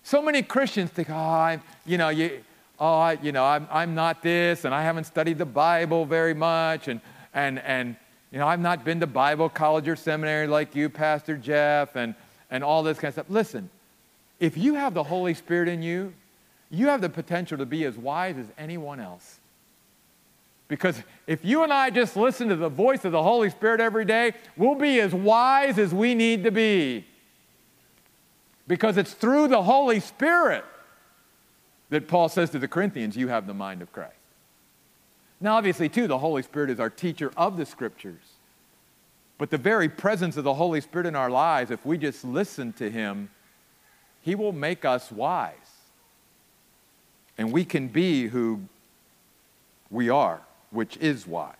So 0.07 0.21
many 0.21 0.41
Christians 0.41 0.89
think, 0.89 1.09
oh, 1.09 1.15
I'm, 1.15 1.61
you 1.85 1.97
know, 1.97 2.07
you, 2.07 2.39
oh, 2.79 2.93
I, 2.93 3.17
you 3.21 3.33
know, 3.33 3.43
I'm, 3.43 3.67
I'm 3.69 3.93
not 3.93 4.23
this, 4.23 4.63
and 4.63 4.73
I 4.73 4.81
haven't 4.81 5.03
studied 5.03 5.37
the 5.37 5.45
Bible 5.45 6.05
very 6.05 6.33
much, 6.33 6.87
and, 6.87 7.01
and, 7.33 7.59
and, 7.59 7.97
you 8.31 8.39
know, 8.39 8.47
I've 8.47 8.61
not 8.61 8.85
been 8.85 9.01
to 9.01 9.05
Bible 9.05 9.49
college 9.49 9.85
or 9.85 9.97
seminary 9.97 10.47
like 10.47 10.77
you, 10.77 10.87
Pastor 10.87 11.35
Jeff, 11.35 11.97
and, 11.97 12.15
and 12.49 12.63
all 12.63 12.83
this 12.83 12.97
kind 12.99 13.09
of 13.09 13.15
stuff. 13.15 13.25
Listen, 13.27 13.69
if 14.39 14.55
you 14.55 14.75
have 14.75 14.93
the 14.93 15.03
Holy 15.03 15.33
Spirit 15.33 15.67
in 15.67 15.81
you, 15.81 16.13
you 16.71 16.87
have 16.87 17.01
the 17.01 17.09
potential 17.09 17.57
to 17.57 17.65
be 17.65 17.83
as 17.83 17.97
wise 17.97 18.37
as 18.37 18.45
anyone 18.57 19.01
else. 19.01 19.39
Because 20.69 21.03
if 21.27 21.43
you 21.43 21.63
and 21.63 21.73
I 21.73 21.89
just 21.89 22.15
listen 22.15 22.47
to 22.47 22.55
the 22.55 22.69
voice 22.69 23.03
of 23.03 23.11
the 23.11 23.23
Holy 23.23 23.49
Spirit 23.49 23.81
every 23.81 24.05
day, 24.05 24.31
we'll 24.55 24.75
be 24.75 25.01
as 25.01 25.13
wise 25.13 25.77
as 25.77 25.93
we 25.93 26.15
need 26.15 26.45
to 26.45 26.51
be. 26.51 27.03
Because 28.67 28.97
it's 28.97 29.13
through 29.13 29.47
the 29.47 29.63
Holy 29.63 29.99
Spirit 29.99 30.65
that 31.89 32.07
Paul 32.07 32.29
says 32.29 32.49
to 32.51 32.59
the 32.59 32.67
Corinthians, 32.67 33.15
You 33.15 33.29
have 33.29 33.47
the 33.47 33.53
mind 33.53 33.81
of 33.81 33.91
Christ. 33.91 34.13
Now, 35.39 35.55
obviously, 35.55 35.87
too, 35.87 36.07
the 36.07 36.17
Holy 36.17 36.41
Spirit 36.41 36.69
is 36.69 36.79
our 36.79 36.89
teacher 36.89 37.31
of 37.37 37.57
the 37.57 37.65
Scriptures. 37.65 38.23
But 39.37 39.51
the 39.51 39.57
very 39.57 39.87
presence 39.87 40.35
of 40.35 40.43
the 40.43 40.55
Holy 40.55 40.81
Spirit 40.81 41.05
in 41.05 41.15
our 41.15 41.29
lives, 41.29 41.69
if 41.69 41.85
we 41.85 41.97
just 41.97 42.25
listen 42.25 42.73
to 42.73 42.89
Him, 42.89 43.29
He 44.21 44.35
will 44.35 44.51
make 44.51 44.83
us 44.83 45.11
wise. 45.11 45.53
And 47.37 47.51
we 47.51 47.63
can 47.63 47.87
be 47.87 48.27
who 48.27 48.61
we 49.91 50.09
are, 50.09 50.41
which 50.71 50.97
is 50.97 51.27
wise. 51.27 51.53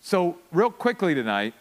So, 0.00 0.38
real 0.52 0.70
quickly 0.70 1.14
tonight, 1.14 1.54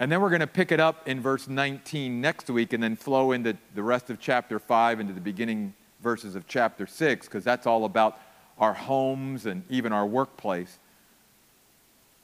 and 0.00 0.10
then 0.10 0.22
we're 0.22 0.30
going 0.30 0.40
to 0.40 0.46
pick 0.46 0.72
it 0.72 0.80
up 0.80 1.06
in 1.06 1.20
verse 1.20 1.46
19 1.46 2.22
next 2.22 2.48
week 2.48 2.72
and 2.72 2.82
then 2.82 2.96
flow 2.96 3.32
into 3.32 3.54
the 3.74 3.82
rest 3.82 4.08
of 4.08 4.18
chapter 4.18 4.58
5 4.58 4.98
into 4.98 5.12
the 5.12 5.20
beginning 5.20 5.74
verses 6.00 6.34
of 6.34 6.46
chapter 6.48 6.86
6, 6.86 7.26
because 7.26 7.44
that's 7.44 7.66
all 7.66 7.84
about 7.84 8.18
our 8.58 8.72
homes 8.72 9.44
and 9.44 9.62
even 9.68 9.92
our 9.92 10.06
workplace. 10.06 10.78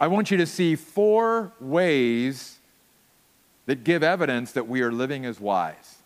I 0.01 0.07
want 0.07 0.31
you 0.31 0.39
to 0.39 0.47
see 0.47 0.75
four 0.75 1.53
ways 1.61 2.59
that 3.67 3.85
give 3.85 4.03
evidence 4.03 4.53
that 4.53 4.67
we 4.67 4.81
are 4.81 4.91
living 4.91 5.27
as 5.27 5.39
wise 5.39 5.99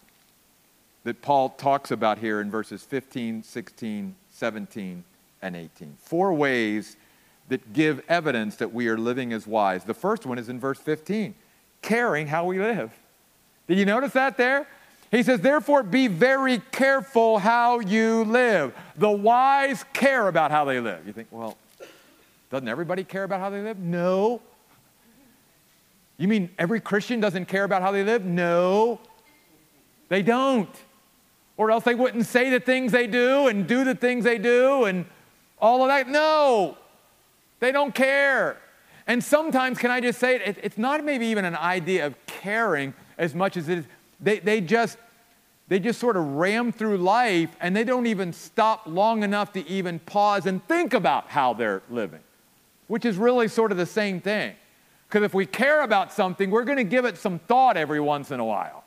that 1.05 1.23
Paul 1.23 1.51
talks 1.51 1.93
about 1.93 2.19
here 2.19 2.41
in 2.41 2.51
verses 2.51 2.83
15, 2.83 3.45
16, 3.45 4.17
17, 4.29 5.05
and 5.41 5.57
18. 5.57 5.97
Four 6.01 6.35
ways 6.35 6.97
that 7.49 7.73
give 7.73 8.03
evidence 8.09 8.57
that 8.57 8.73
we 8.73 8.89
are 8.89 8.99
living 8.99 9.33
as 9.33 9.47
wise. 9.47 9.85
The 9.85 9.95
first 9.95 10.27
one 10.27 10.37
is 10.37 10.49
in 10.49 10.59
verse 10.59 10.79
15 10.79 11.35
caring 11.83 12.27
how 12.27 12.45
we 12.45 12.59
live. 12.59 12.93
Did 13.67 13.79
you 13.79 13.85
notice 13.85 14.13
that 14.13 14.37
there? 14.37 14.67
He 15.11 15.23
says, 15.23 15.41
therefore, 15.41 15.83
be 15.83 16.07
very 16.07 16.59
careful 16.71 17.39
how 17.39 17.81
you 17.81 18.25
live. 18.25 18.75
The 18.97 19.11
wise 19.11 19.85
care 19.93 20.29
about 20.29 20.51
how 20.51 20.65
they 20.65 20.79
live. 20.81 21.07
You 21.07 21.13
think, 21.13 21.29
well, 21.31 21.57
doesn't 22.51 22.69
everybody 22.69 23.03
care 23.03 23.25
about 23.25 23.41
how 23.41 23.51
they 23.51 23.63
live? 23.63 23.79
No. 23.79 24.41
You 26.17 26.29
mean 26.29 26.51
every 26.59 26.81
Christian 26.81 27.19
doesn't 27.19 27.47
care 27.47 27.65
about 27.65 27.83
how 27.83 27.93
they 27.93 28.05
live? 28.05 28.25
No, 28.25 29.01
they 30.09 30.23
don't 30.23 30.69
or 31.61 31.71
else 31.71 31.85
they 31.85 31.95
wouldn't 31.95 32.25
say 32.25 32.49
the 32.49 32.59
things 32.59 32.91
they 32.91 33.07
do 33.07 33.47
and 33.47 33.67
do 33.67 33.85
the 33.85 33.95
things 33.95 34.25
they 34.25 34.39
do 34.39 34.87
and 34.87 35.05
all 35.61 35.83
of 35.83 35.89
that. 35.89 36.09
No, 36.09 36.79
they 37.59 37.71
don't 37.71 37.95
care. 37.95 38.57
And 39.07 39.23
sometimes, 39.23 39.79
can 39.79 39.91
I 39.91 40.01
just 40.01 40.19
say 40.19 40.37
it, 40.37 40.59
it's 40.63 40.79
not 40.79 41.05
maybe 41.05 41.27
even 41.27 41.45
an 41.45 41.57
idea 41.57 42.07
of 42.07 42.15
caring 42.27 42.95
as 43.19 43.35
much 43.35 43.57
as 43.57 43.69
it 43.69 43.79
is, 43.79 43.85
they, 44.21 44.39
they 44.39 44.61
just, 44.61 44.99
they 45.69 45.79
just 45.79 46.01
sort 46.01 46.17
of 46.17 46.25
ram 46.25 46.73
through 46.73 46.99
life 46.99 47.55
and 47.61 47.77
they 47.77 47.85
don't 47.85 48.07
even 48.07 48.33
stop 48.33 48.83
long 48.87 49.23
enough 49.23 49.53
to 49.53 49.67
even 49.69 49.99
pause 50.01 50.47
and 50.47 50.67
think 50.67 50.95
about 50.95 51.29
how 51.29 51.53
they're 51.53 51.83
living, 51.91 52.21
which 52.89 53.05
is 53.05 53.17
really 53.17 53.49
sort 53.49 53.73
of 53.73 53.79
the 53.79 53.87
same 53.87 54.21
thing. 54.21 54.55
Because 55.09 55.25
if 55.25 55.35
we 55.35 55.45
care 55.45 55.83
about 55.83 56.13
something, 56.13 56.51
we're 56.51 56.65
going 56.65 56.79
to 56.79 56.85
give 56.85 57.05
it 57.05 57.19
some 57.19 57.41
thought 57.41 57.77
every 57.77 58.01
once 58.01 58.31
in 58.31 58.41
a 58.41 58.45
while. 58.45 58.85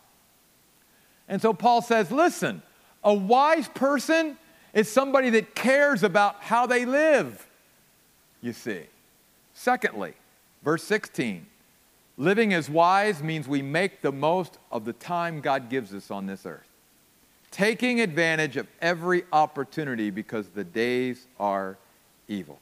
And 1.27 1.41
so 1.41 1.53
Paul 1.53 1.81
says, 1.81 2.11
listen, 2.11 2.61
a 3.03 3.13
wise 3.13 3.67
person 3.67 4.37
is 4.73 4.91
somebody 4.91 5.29
that 5.31 5.53
cares 5.53 6.01
about 6.01 6.41
how 6.41 6.65
they 6.65 6.85
live, 6.85 7.45
you 8.41 8.53
see. 8.53 8.83
Secondly, 9.63 10.13
verse 10.61 10.83
16, 10.83 11.47
living 12.17 12.53
as 12.53 12.69
wise 12.69 13.23
means 13.23 13.47
we 13.47 13.61
make 13.61 14.01
the 14.01 14.11
most 14.11 14.57
of 14.69 14.83
the 14.83 14.91
time 14.91 15.39
God 15.39 15.69
gives 15.69 15.93
us 15.93 16.11
on 16.11 16.25
this 16.25 16.45
earth, 16.45 16.67
taking 17.49 18.01
advantage 18.01 18.57
of 18.57 18.67
every 18.81 19.23
opportunity 19.31 20.09
because 20.09 20.49
the 20.49 20.65
days 20.65 21.27
are 21.39 21.77
evil. 22.27 22.59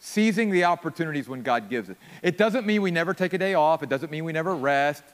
Seizing 0.00 0.50
the 0.50 0.64
opportunities 0.64 1.28
when 1.28 1.42
God 1.42 1.70
gives 1.70 1.88
it. 1.88 1.96
It 2.20 2.36
doesn't 2.36 2.66
mean 2.66 2.82
we 2.82 2.90
never 2.90 3.14
take 3.14 3.32
a 3.32 3.38
day 3.38 3.54
off, 3.54 3.84
it 3.84 3.88
doesn't 3.88 4.10
mean 4.10 4.24
we 4.24 4.32
never 4.32 4.56
rest. 4.56 5.04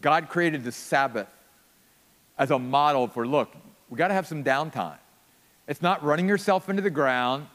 God 0.00 0.30
created 0.30 0.64
the 0.64 0.72
Sabbath 0.72 1.28
as 2.38 2.50
a 2.50 2.58
model 2.58 3.06
for 3.06 3.26
look, 3.26 3.54
we 3.90 3.98
got 3.98 4.08
to 4.08 4.14
have 4.14 4.26
some 4.26 4.42
downtime. 4.42 4.96
It's 5.68 5.82
not 5.82 6.02
running 6.02 6.26
yourself 6.26 6.70
into 6.70 6.80
the 6.80 6.88
ground, 6.88 7.48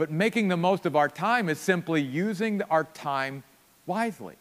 but 0.00 0.10
making 0.10 0.48
the 0.48 0.56
most 0.56 0.86
of 0.86 0.96
our 0.96 1.10
time 1.10 1.50
is 1.50 1.60
simply 1.60 2.00
using 2.00 2.62
our 2.70 2.84
time 2.84 3.42
wisely, 3.84 4.34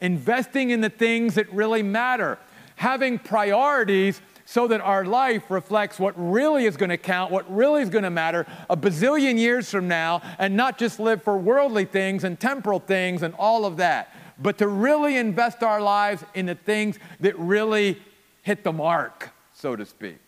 investing 0.00 0.70
in 0.70 0.80
the 0.80 0.90
things 0.90 1.36
that 1.36 1.48
really 1.52 1.80
matter, 1.80 2.40
having 2.74 3.16
priorities 3.16 4.20
so 4.46 4.66
that 4.66 4.80
our 4.80 5.04
life 5.04 5.48
reflects 5.48 6.00
what 6.00 6.12
really 6.16 6.64
is 6.64 6.76
going 6.76 6.90
to 6.90 6.96
count, 6.96 7.30
what 7.30 7.48
really 7.48 7.82
is 7.82 7.88
going 7.88 8.02
to 8.02 8.10
matter 8.10 8.44
a 8.68 8.76
bazillion 8.76 9.38
years 9.38 9.70
from 9.70 9.86
now, 9.86 10.20
and 10.40 10.56
not 10.56 10.76
just 10.76 10.98
live 10.98 11.22
for 11.22 11.38
worldly 11.38 11.84
things 11.84 12.24
and 12.24 12.40
temporal 12.40 12.80
things 12.80 13.22
and 13.22 13.32
all 13.38 13.64
of 13.64 13.76
that, 13.76 14.12
but 14.40 14.58
to 14.58 14.66
really 14.66 15.16
invest 15.16 15.62
our 15.62 15.80
lives 15.80 16.24
in 16.34 16.46
the 16.46 16.56
things 16.56 16.98
that 17.20 17.38
really 17.38 17.96
hit 18.42 18.64
the 18.64 18.72
mark, 18.72 19.30
so 19.54 19.76
to 19.76 19.86
speak. 19.86 20.18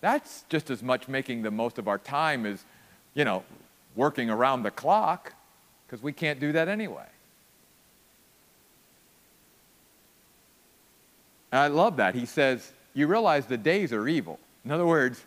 That's 0.00 0.42
just 0.48 0.68
as 0.68 0.82
much 0.82 1.06
making 1.06 1.42
the 1.42 1.52
most 1.52 1.78
of 1.78 1.86
our 1.86 1.98
time 1.98 2.44
as, 2.44 2.64
you 3.14 3.24
know, 3.24 3.44
working 3.98 4.30
around 4.30 4.62
the 4.62 4.70
clock, 4.70 5.34
because 5.86 6.02
we 6.02 6.12
can't 6.12 6.38
do 6.38 6.52
that 6.52 6.68
anyway. 6.68 7.08
And 11.50 11.60
I 11.60 11.66
love 11.66 11.96
that. 11.96 12.14
He 12.14 12.24
says, 12.24 12.72
You 12.94 13.08
realize 13.08 13.46
the 13.46 13.56
days 13.56 13.92
are 13.92 14.06
evil. 14.06 14.38
In 14.64 14.70
other 14.70 14.86
words, 14.86 15.24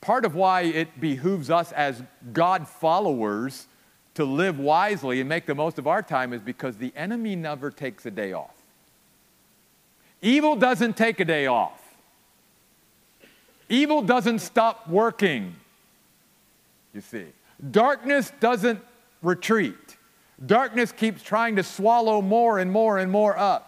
part 0.00 0.24
of 0.24 0.34
why 0.34 0.62
it 0.62 1.00
behooves 1.00 1.50
us 1.50 1.70
as 1.72 2.02
God 2.32 2.66
followers 2.66 3.66
to 4.14 4.24
live 4.24 4.58
wisely 4.58 5.20
and 5.20 5.28
make 5.28 5.46
the 5.46 5.54
most 5.54 5.78
of 5.78 5.86
our 5.86 6.02
time 6.02 6.32
is 6.32 6.40
because 6.40 6.76
the 6.76 6.92
enemy 6.96 7.36
never 7.36 7.70
takes 7.70 8.04
a 8.06 8.10
day 8.10 8.32
off. 8.32 8.54
Evil 10.20 10.56
doesn't 10.56 10.96
take 10.96 11.20
a 11.20 11.24
day 11.24 11.46
off. 11.46 11.80
Evil 13.68 14.02
doesn't 14.02 14.40
stop 14.40 14.88
working, 14.88 15.54
you 16.92 17.00
see. 17.00 17.26
Darkness 17.70 18.32
doesn't 18.40 18.80
retreat. 19.22 19.96
Darkness 20.44 20.92
keeps 20.92 21.22
trying 21.22 21.56
to 21.56 21.62
swallow 21.62 22.22
more 22.22 22.58
and 22.58 22.70
more 22.70 22.98
and 22.98 23.10
more 23.10 23.36
up. 23.36 23.64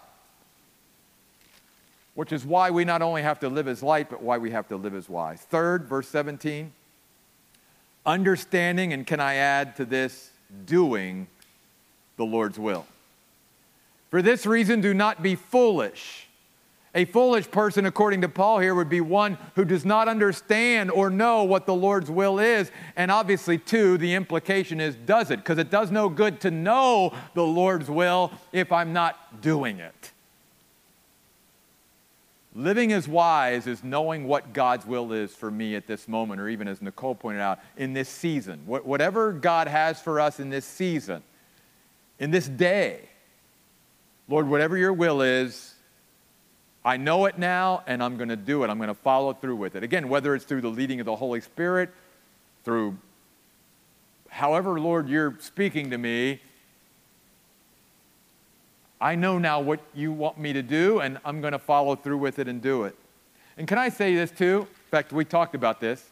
Which 2.15 2.33
is 2.33 2.45
why 2.45 2.71
we 2.71 2.85
not 2.85 3.03
only 3.03 3.23
have 3.23 3.41
to 3.41 3.49
live 3.49 3.67
as 3.67 3.83
light, 3.83 4.11
but 4.11 4.23
why 4.23 4.39
we 4.39 4.51
have 4.51 4.69
to 4.69 4.77
live 4.77 4.95
as 4.95 5.09
wise. 5.09 5.41
Third, 5.41 5.89
verse 5.89 6.09
17, 6.09 6.73
understanding, 8.07 8.93
and 8.93 9.07
can 9.07 9.21
I 9.21 9.35
add 9.35 9.77
to 9.77 9.85
this, 9.85 10.31
doing 10.67 11.27
the 12.17 12.25
Lord's 12.25 12.59
will. 12.59 12.87
For 14.11 14.23
this 14.23 14.45
reason, 14.45 14.81
do 14.81 14.93
not 14.93 15.23
be 15.23 15.35
foolish 15.35 16.29
a 16.95 17.05
foolish 17.05 17.49
person, 17.51 17.87
according 17.87 18.23
to 18.23 18.29
Paul 18.29 18.59
here, 18.59 18.75
would 18.75 18.89
be 18.89 19.01
one 19.01 19.39
who 19.55 19.65
does 19.65 19.85
not 19.85 20.09
understand 20.09 20.91
or 20.91 21.09
know 21.09 21.45
what 21.45 21.65
the 21.65 21.75
Lord's 21.75 22.11
will 22.11 22.41
is. 22.41 22.73
And 22.97 23.13
obviously, 23.13 23.59
too, 23.59 23.97
the 23.97 24.15
implication 24.15 24.81
is 24.81 24.97
does 24.97 25.31
it? 25.31 25.37
Because 25.37 25.59
it 25.59 25.71
does 25.71 25.93
no 25.93 26.09
good 26.09 26.41
to 26.41 26.51
know 26.51 27.15
the 27.35 27.45
Lord's 27.45 27.89
will 27.89 28.33
if 28.53 28.73
I'm 28.73 28.93
not 28.93 29.41
doing 29.41 29.79
it. 29.79 30.13
Living 32.57 32.93
as 32.93 33.07
wise 33.07 33.69
is 33.69 33.85
knowing 33.85 34.27
what 34.27 34.53
God's 34.53 34.85
will 34.85 35.13
is 35.13 35.33
for 35.33 35.53
me 35.53 35.77
at 35.77 35.87
this 35.87 36.09
moment, 36.09 36.41
or 36.41 36.49
even 36.49 36.67
as 36.67 36.83
Nicole 36.83 37.15
pointed 37.15 37.41
out, 37.41 37.61
in 37.77 37.93
this 37.93 38.09
season. 38.09 38.63
Whatever 38.67 39.33
God 39.33 39.69
has 39.69 40.01
for 40.01 40.19
us 40.19 40.41
in 40.41 40.51
this 40.51 40.65
season, 40.65 41.23
in 42.19 42.33
this 42.33 42.49
day, 42.49 43.09
Lord, 44.29 44.49
whatever 44.49 44.77
your 44.77 44.93
will 44.93 45.23
is, 45.23 45.77
I 46.85 46.97
know 46.97 47.27
it 47.27 47.39
now, 47.39 47.83
and 47.87 48.03
I'm 48.03 48.17
going 48.17 48.31
to 48.31 48.37
do 48.37 48.65
it. 48.65 48.71
I'm 48.71 48.79
going 48.79 48.89
to 48.89 48.95
follow 48.95 49.33
through 49.35 49.57
with 49.57 49.77
it. 49.77 49.83
Again, 49.83 50.09
whether 50.09 50.35
it's 50.35 50.45
through 50.45 50.63
the 50.63 50.69
leading 50.69 50.99
of 51.01 51.07
the 51.07 51.17
Holy 51.17 51.41
Spirit, 51.41 51.91
through 52.65 52.97
however, 54.31 54.81
Lord, 54.81 55.09
you're 55.09 55.37
speaking 55.41 55.91
to 55.91 55.99
me, 55.99 56.41
I 59.01 59.15
know 59.15 59.39
now 59.39 59.61
what 59.61 59.81
you 59.95 60.13
want 60.13 60.39
me 60.39 60.53
to 60.53 60.63
do, 60.63 61.01
and 61.01 61.19
I'm 61.25 61.41
going 61.41 61.53
to 61.53 61.59
follow 61.59 61.97
through 61.97 62.19
with 62.19 62.39
it 62.39 62.49
and 62.49 62.63
do 62.63 62.85
it. 62.85 62.97
And 63.57 63.67
can 63.69 63.79
I 63.79 63.89
say 63.89 64.15
this 64.15 64.31
too? 64.31 64.67
In 64.69 64.91
fact, 64.91 65.13
we 65.13 65.25
talked 65.25 65.55
about 65.55 65.81
this. 65.81 66.07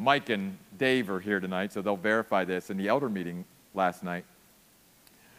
Mike 0.00 0.28
and 0.28 0.56
Dave 0.78 1.10
are 1.10 1.20
here 1.20 1.38
tonight, 1.38 1.72
so 1.72 1.82
they'll 1.82 1.96
verify 1.96 2.44
this 2.44 2.70
in 2.70 2.76
the 2.76 2.88
elder 2.88 3.08
meeting 3.08 3.44
last 3.74 4.02
night. 4.02 4.24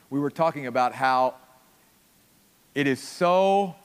We 0.10 0.20
were 0.20 0.30
talking 0.30 0.68
about 0.68 0.94
how 0.94 1.36
it 2.76 2.88
is 2.88 3.02
so 3.02 3.76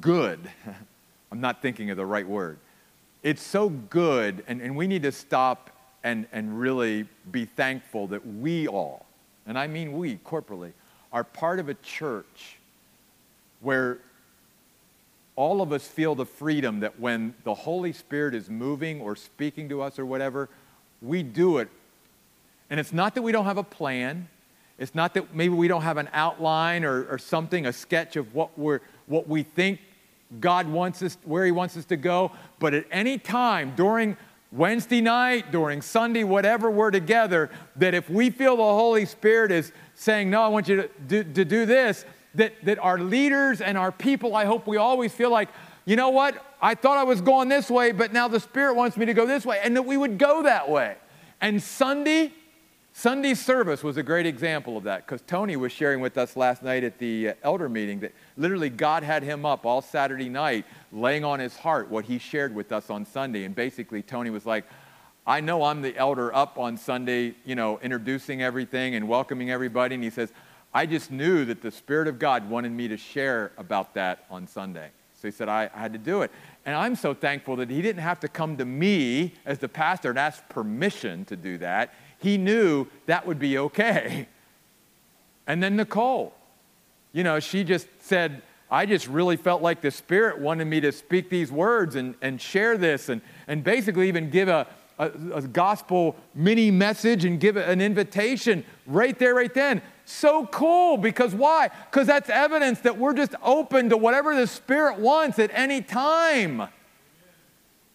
good. 0.00 0.40
I'm 1.32 1.40
not 1.40 1.62
thinking 1.62 1.90
of 1.90 1.96
the 1.96 2.06
right 2.06 2.26
word. 2.26 2.58
It's 3.22 3.42
so 3.42 3.68
good, 3.68 4.44
and, 4.46 4.60
and 4.60 4.76
we 4.76 4.86
need 4.86 5.02
to 5.02 5.12
stop 5.12 5.70
and, 6.04 6.26
and 6.32 6.58
really 6.58 7.06
be 7.30 7.44
thankful 7.44 8.06
that 8.08 8.26
we 8.26 8.68
all, 8.68 9.06
and 9.46 9.58
I 9.58 9.66
mean 9.66 9.98
we 9.98 10.16
corporately, 10.18 10.72
are 11.12 11.24
part 11.24 11.58
of 11.58 11.68
a 11.68 11.74
church 11.74 12.58
where 13.60 13.98
all 15.36 15.62
of 15.62 15.72
us 15.72 15.86
feel 15.86 16.14
the 16.14 16.26
freedom 16.26 16.80
that 16.80 16.98
when 16.98 17.34
the 17.44 17.54
Holy 17.54 17.92
Spirit 17.92 18.34
is 18.34 18.50
moving 18.50 19.00
or 19.00 19.16
speaking 19.16 19.68
to 19.68 19.82
us 19.82 19.98
or 19.98 20.06
whatever, 20.06 20.48
we 21.00 21.22
do 21.22 21.58
it. 21.58 21.68
And 22.70 22.78
it's 22.80 22.92
not 22.92 23.14
that 23.14 23.22
we 23.22 23.32
don't 23.32 23.44
have 23.44 23.58
a 23.58 23.62
plan. 23.62 24.28
It's 24.78 24.94
not 24.94 25.14
that 25.14 25.34
maybe 25.34 25.54
we 25.54 25.68
don't 25.68 25.82
have 25.82 25.96
an 25.96 26.08
outline 26.12 26.84
or, 26.84 27.04
or 27.04 27.18
something, 27.18 27.66
a 27.66 27.72
sketch 27.72 28.16
of 28.16 28.34
what, 28.34 28.58
we're, 28.58 28.80
what 29.08 29.28
we 29.28 29.42
think 29.42 29.80
God 30.40 30.68
wants 30.68 31.02
us, 31.02 31.16
where 31.24 31.44
He 31.44 31.52
wants 31.52 31.76
us 31.76 31.84
to 31.86 31.96
go. 31.96 32.32
But 32.58 32.74
at 32.74 32.86
any 32.90 33.18
time 33.18 33.74
during 33.74 34.16
Wednesday 34.50 35.00
night, 35.00 35.52
during 35.52 35.82
Sunday, 35.82 36.24
whatever 36.24 36.70
we're 36.70 36.90
together, 36.90 37.50
that 37.76 37.94
if 37.94 38.08
we 38.08 38.30
feel 38.30 38.56
the 38.56 38.62
Holy 38.62 39.04
Spirit 39.04 39.50
is 39.52 39.72
saying, 39.94 40.30
No, 40.30 40.42
I 40.42 40.48
want 40.48 40.68
you 40.68 40.76
to 40.76 40.90
do, 41.06 41.24
to 41.24 41.44
do 41.44 41.66
this, 41.66 42.04
that, 42.34 42.54
that 42.64 42.78
our 42.78 42.98
leaders 42.98 43.60
and 43.60 43.76
our 43.76 43.92
people, 43.92 44.34
I 44.34 44.44
hope 44.44 44.66
we 44.66 44.76
always 44.76 45.12
feel 45.12 45.30
like, 45.30 45.48
you 45.84 45.96
know 45.96 46.10
what? 46.10 46.44
I 46.60 46.74
thought 46.74 46.98
I 46.98 47.04
was 47.04 47.20
going 47.20 47.48
this 47.48 47.70
way, 47.70 47.92
but 47.92 48.12
now 48.12 48.28
the 48.28 48.40
Spirit 48.40 48.74
wants 48.74 48.96
me 48.96 49.06
to 49.06 49.14
go 49.14 49.26
this 49.26 49.46
way, 49.46 49.60
and 49.62 49.76
that 49.76 49.82
we 49.82 49.96
would 49.96 50.18
go 50.18 50.42
that 50.42 50.68
way. 50.68 50.96
And 51.40 51.62
Sunday, 51.62 52.32
Sunday 52.98 53.34
service 53.34 53.84
was 53.84 53.96
a 53.96 54.02
great 54.02 54.26
example 54.26 54.76
of 54.76 54.82
that 54.82 55.06
because 55.06 55.22
Tony 55.22 55.54
was 55.54 55.70
sharing 55.70 56.00
with 56.00 56.18
us 56.18 56.36
last 56.36 56.64
night 56.64 56.82
at 56.82 56.98
the 56.98 57.28
uh, 57.28 57.34
elder 57.44 57.68
meeting 57.68 58.00
that 58.00 58.12
literally 58.36 58.70
God 58.70 59.04
had 59.04 59.22
him 59.22 59.46
up 59.46 59.64
all 59.64 59.80
Saturday 59.80 60.28
night 60.28 60.64
laying 60.90 61.24
on 61.24 61.38
his 61.38 61.56
heart 61.56 61.88
what 61.88 62.06
he 62.06 62.18
shared 62.18 62.52
with 62.52 62.72
us 62.72 62.90
on 62.90 63.06
Sunday. 63.06 63.44
And 63.44 63.54
basically, 63.54 64.02
Tony 64.02 64.30
was 64.30 64.44
like, 64.44 64.64
I 65.28 65.40
know 65.40 65.62
I'm 65.62 65.80
the 65.80 65.96
elder 65.96 66.34
up 66.34 66.58
on 66.58 66.76
Sunday, 66.76 67.36
you 67.44 67.54
know, 67.54 67.78
introducing 67.78 68.42
everything 68.42 68.96
and 68.96 69.06
welcoming 69.06 69.48
everybody. 69.48 69.94
And 69.94 70.02
he 70.02 70.10
says, 70.10 70.32
I 70.74 70.84
just 70.84 71.12
knew 71.12 71.44
that 71.44 71.62
the 71.62 71.70
Spirit 71.70 72.08
of 72.08 72.18
God 72.18 72.50
wanted 72.50 72.72
me 72.72 72.88
to 72.88 72.96
share 72.96 73.52
about 73.58 73.94
that 73.94 74.26
on 74.28 74.48
Sunday. 74.48 74.88
So 75.14 75.28
he 75.28 75.32
said, 75.32 75.48
I, 75.48 75.70
I 75.72 75.78
had 75.78 75.92
to 75.92 76.00
do 76.00 76.22
it. 76.22 76.32
And 76.66 76.74
I'm 76.74 76.96
so 76.96 77.14
thankful 77.14 77.54
that 77.56 77.70
he 77.70 77.80
didn't 77.80 78.02
have 78.02 78.18
to 78.20 78.28
come 78.28 78.56
to 78.56 78.64
me 78.64 79.34
as 79.46 79.60
the 79.60 79.68
pastor 79.68 80.10
and 80.10 80.18
ask 80.18 80.48
permission 80.48 81.24
to 81.26 81.36
do 81.36 81.58
that 81.58 81.94
he 82.18 82.36
knew 82.38 82.86
that 83.06 83.26
would 83.26 83.38
be 83.38 83.58
okay. 83.58 84.28
And 85.46 85.62
then 85.62 85.76
Nicole, 85.76 86.34
you 87.12 87.24
know, 87.24 87.40
she 87.40 87.64
just 87.64 87.88
said, 88.00 88.42
I 88.70 88.84
just 88.84 89.08
really 89.08 89.36
felt 89.36 89.62
like 89.62 89.80
the 89.80 89.90
Spirit 89.90 90.38
wanted 90.38 90.66
me 90.66 90.80
to 90.80 90.92
speak 90.92 91.30
these 91.30 91.50
words 91.50 91.94
and, 91.94 92.14
and 92.20 92.40
share 92.40 92.76
this 92.76 93.08
and, 93.08 93.22
and 93.46 93.64
basically 93.64 94.08
even 94.08 94.28
give 94.28 94.48
a, 94.48 94.66
a, 94.98 95.10
a 95.34 95.42
gospel 95.42 96.16
mini 96.34 96.70
message 96.70 97.24
and 97.24 97.40
give 97.40 97.56
an 97.56 97.80
invitation 97.80 98.64
right 98.86 99.18
there, 99.18 99.34
right 99.34 99.54
then. 99.54 99.80
So 100.04 100.46
cool 100.46 100.98
because 100.98 101.34
why? 101.34 101.70
Because 101.90 102.06
that's 102.06 102.28
evidence 102.28 102.80
that 102.80 102.98
we're 102.98 103.14
just 103.14 103.34
open 103.42 103.88
to 103.88 103.96
whatever 103.96 104.34
the 104.34 104.46
Spirit 104.46 104.98
wants 104.98 105.38
at 105.38 105.50
any 105.54 105.80
time. 105.80 106.68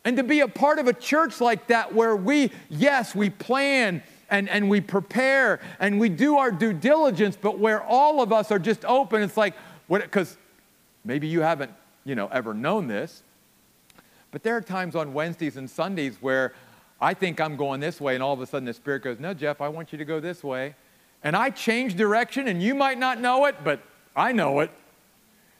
And 0.06 0.18
to 0.18 0.24
be 0.24 0.40
a 0.42 0.48
part 0.48 0.80
of 0.80 0.88
a 0.88 0.94
church 0.94 1.40
like 1.40 1.68
that 1.68 1.94
where 1.94 2.16
we, 2.16 2.52
yes, 2.70 3.16
we 3.16 3.30
plan 3.30 4.04
and, 4.34 4.50
and 4.50 4.68
we 4.68 4.82
prepare 4.82 5.60
and 5.80 6.00
we 6.00 6.10
do 6.10 6.38
our 6.38 6.52
due 6.52 6.74
diligence, 6.74 7.38
but 7.40 7.60
where 7.60 7.84
all 7.84 8.20
of 8.20 8.34
us 8.34 8.52
are 8.52 8.58
just 8.58 8.84
open, 8.84 9.22
it's 9.22 9.38
like, 9.38 9.54
because 9.88 10.38
maybe 11.06 11.28
you 11.28 11.42
haven't, 11.42 11.72
you 12.04 12.16
know, 12.16 12.28
ever 12.30 12.56
known 12.56 12.88
this, 12.88 13.22
but 14.32 14.42
there 14.42 14.58
are 14.58 14.62
times 14.62 14.96
on 14.96 15.14
Wednesdays 15.14 15.56
and 15.56 15.70
Sundays 15.70 16.18
where 16.20 16.56
I 17.00 17.14
think 17.14 17.40
I'm 17.40 17.56
going 17.56 17.80
this 17.80 18.02
way, 18.02 18.16
and 18.16 18.24
all 18.24 18.34
of 18.34 18.42
a 18.42 18.48
sudden 18.48 18.66
the 18.66 18.74
Spirit 18.74 19.04
goes, 19.04 19.20
No, 19.20 19.36
Jeff, 19.36 19.62
I 19.62 19.68
want 19.68 19.92
you 19.92 20.00
to 20.00 20.06
go 20.06 20.20
this 20.20 20.44
way. 20.44 20.74
And 21.24 21.36
I 21.36 21.52
change 21.52 21.96
direction, 21.96 22.48
and 22.48 22.62
you 22.62 22.74
might 22.74 22.98
not 22.98 23.22
know 23.22 23.46
it, 23.46 23.58
but 23.64 23.82
I 24.16 24.32
know 24.32 24.62
it. 24.62 24.72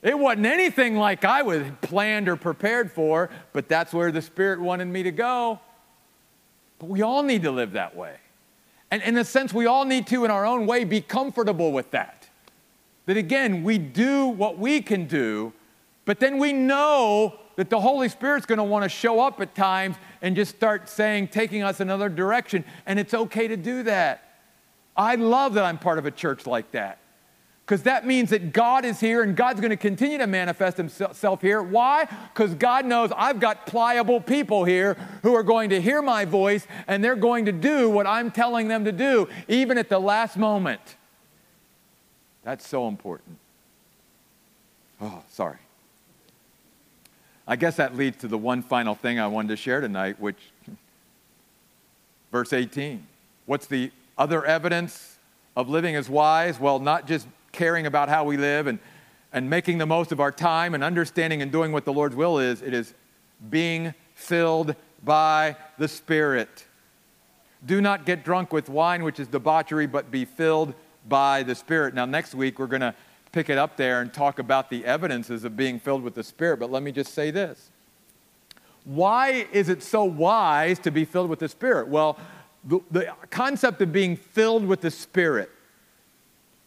It 0.02 0.18
wasn't 0.18 0.48
anything 0.48 0.96
like 0.96 1.24
I 1.24 1.44
was 1.44 1.64
planned 1.82 2.28
or 2.28 2.36
prepared 2.36 2.92
for, 2.92 3.30
but 3.54 3.70
that's 3.70 3.94
where 3.94 4.12
the 4.12 4.22
Spirit 4.22 4.60
wanted 4.60 4.86
me 4.86 5.04
to 5.04 5.12
go. 5.12 5.60
But 6.80 6.90
we 6.90 7.04
all 7.04 7.22
need 7.22 7.44
to 7.44 7.52
live 7.52 7.74
that 7.74 7.96
way. 7.96 8.16
And 8.94 9.02
in 9.02 9.18
a 9.18 9.26
sense, 9.26 9.52
we 9.52 9.66
all 9.66 9.86
need 9.86 10.06
to, 10.06 10.24
in 10.24 10.30
our 10.30 10.46
own 10.46 10.68
way, 10.68 10.84
be 10.84 11.02
comfortable 11.02 11.72
with 11.72 11.90
that. 11.90 12.30
That 13.08 13.18
again, 13.18 13.64
we 13.64 13.80
do 13.80 14.28
what 14.28 14.60
we 14.60 14.84
can 14.84 15.08
do, 15.08 15.52
but 16.06 16.20
then 16.20 16.38
we 16.38 16.54
know 16.54 17.34
that 17.56 17.72
the 17.72 17.82
Holy 17.82 18.08
Spirit's 18.08 18.46
going 18.46 18.60
to 18.60 18.64
want 18.64 18.84
to 18.84 18.90
show 18.90 19.20
up 19.20 19.42
at 19.42 19.56
times 19.56 19.96
and 20.22 20.36
just 20.36 20.56
start 20.56 20.88
saying, 20.88 21.30
taking 21.30 21.64
us 21.64 21.80
another 21.80 22.08
direction. 22.08 22.64
And 22.86 23.00
it's 23.00 23.16
okay 23.16 23.48
to 23.48 23.58
do 23.58 23.82
that. 23.82 24.36
I 24.96 25.16
love 25.16 25.56
that 25.56 25.66
I'm 25.66 25.80
part 25.80 25.98
of 25.98 26.06
a 26.06 26.12
church 26.12 26.46
like 26.46 26.70
that. 26.74 27.00
Because 27.66 27.84
that 27.84 28.06
means 28.06 28.32
that 28.32 28.52
God 28.52 28.84
is 28.84 29.00
here 29.00 29.24
and 29.24 29.38
God's 29.38 29.62
going 29.62 29.70
to 29.70 29.78
continue 29.78 30.18
to 30.18 30.28
manifest 30.28 30.76
Himself 30.76 31.42
here. 31.42 31.64
Why? 31.64 32.08
Because 32.34 32.56
God 32.56 32.86
knows 32.86 33.12
I've 33.16 33.40
got 33.40 33.66
pliable 33.66 34.20
people 34.20 34.66
here 34.66 34.96
who 35.22 35.34
are 35.34 35.44
going 35.44 35.70
to 35.70 35.82
hear 35.82 36.02
my 36.02 36.26
voice 36.26 36.68
and 36.88 37.02
they're 37.02 37.16
going 37.16 37.46
to 37.46 37.54
do 37.54 37.90
what 37.90 38.06
I'm 38.06 38.32
telling 38.32 38.68
them 38.68 38.84
to 38.84 38.92
do, 38.92 39.30
even 39.48 39.78
at 39.78 39.88
the 39.88 40.00
last 40.00 40.36
moment. 40.36 40.98
That's 42.44 42.68
so 42.68 42.90
important. 42.90 43.38
Oh, 45.00 45.24
sorry. 45.30 45.58
I 47.48 47.56
guess 47.56 47.78
that 47.78 47.96
leads 47.96 48.18
to 48.18 48.28
the 48.28 48.38
one 48.38 48.62
final 48.62 48.96
thing 48.96 49.20
I 49.20 49.28
wanted 49.28 49.50
to 49.50 49.58
share 49.58 49.80
tonight, 49.80 50.20
which, 50.20 50.38
verse 52.30 52.52
18. 52.52 53.06
What's 53.46 53.68
the 53.68 53.92
other 54.18 54.46
evidence 54.46 55.18
of 55.56 55.70
living 55.70 55.96
as 55.96 56.10
wise? 56.10 56.60
Well, 56.60 56.80
not 56.80 57.08
just 57.08 57.28
caring 57.54 57.86
about 57.86 58.10
how 58.10 58.26
we 58.26 58.36
live 58.36 58.68
and, 58.68 58.80
and 59.32 59.50
making 59.50 59.78
the 59.78 59.86
most 59.86 60.12
of 60.12 60.20
our 60.20 60.32
time 60.32 60.74
and 60.74 60.84
understanding 60.84 61.42
and 61.42 61.52
doing 61.52 61.72
what 61.72 61.86
the 61.86 61.94
Lord's 61.94 62.16
will 62.16 62.40
is, 62.40 62.62
it 62.62 62.74
is 62.74 62.94
being 63.50 63.94
filled 64.16 64.76
by 65.04 65.56
the 65.78 65.88
Spirit. 65.88 66.66
Do 67.66 67.80
not 67.80 68.06
get 68.06 68.26
drunk 68.26 68.52
with 68.52 68.68
wine, 68.68 69.04
which 69.04 69.20
is 69.20 69.28
debauchery, 69.28 69.88
but 69.88 70.12
be 70.12 70.26
filled 70.26 70.74
by 71.08 71.44
the 71.44 71.56
Spirit. 71.56 71.94
Now, 71.94 72.06
next 72.06 72.36
week, 72.36 72.60
we're 72.60 72.68
going 72.68 72.82
to 72.82 72.94
pick 73.32 73.50
it 73.50 73.58
up 73.58 73.78
there 73.78 74.02
and 74.02 74.14
talk 74.14 74.40
about 74.40 74.70
the 74.70 74.84
evidences 74.86 75.44
of 75.44 75.56
being 75.56 75.80
filled 75.80 76.04
with 76.04 76.16
the 76.16 76.24
Spirit. 76.24 76.60
But 76.60 76.72
let 76.72 76.84
me 76.84 76.92
just 76.92 77.14
say 77.14 77.32
this 77.32 77.70
Why 78.84 79.48
is 79.52 79.70
it 79.70 79.84
so 79.84 80.04
wise 80.04 80.80
to 80.80 80.92
be 80.92 81.06
filled 81.06 81.30
with 81.30 81.40
the 81.40 81.50
Spirit? 81.50 81.88
Well, 81.88 82.18
the, 82.66 82.80
the 82.92 83.14
concept 83.30 83.82
of 83.82 83.92
being 83.92 84.16
filled 84.16 84.66
with 84.66 84.82
the 84.82 84.92
Spirit 84.92 85.50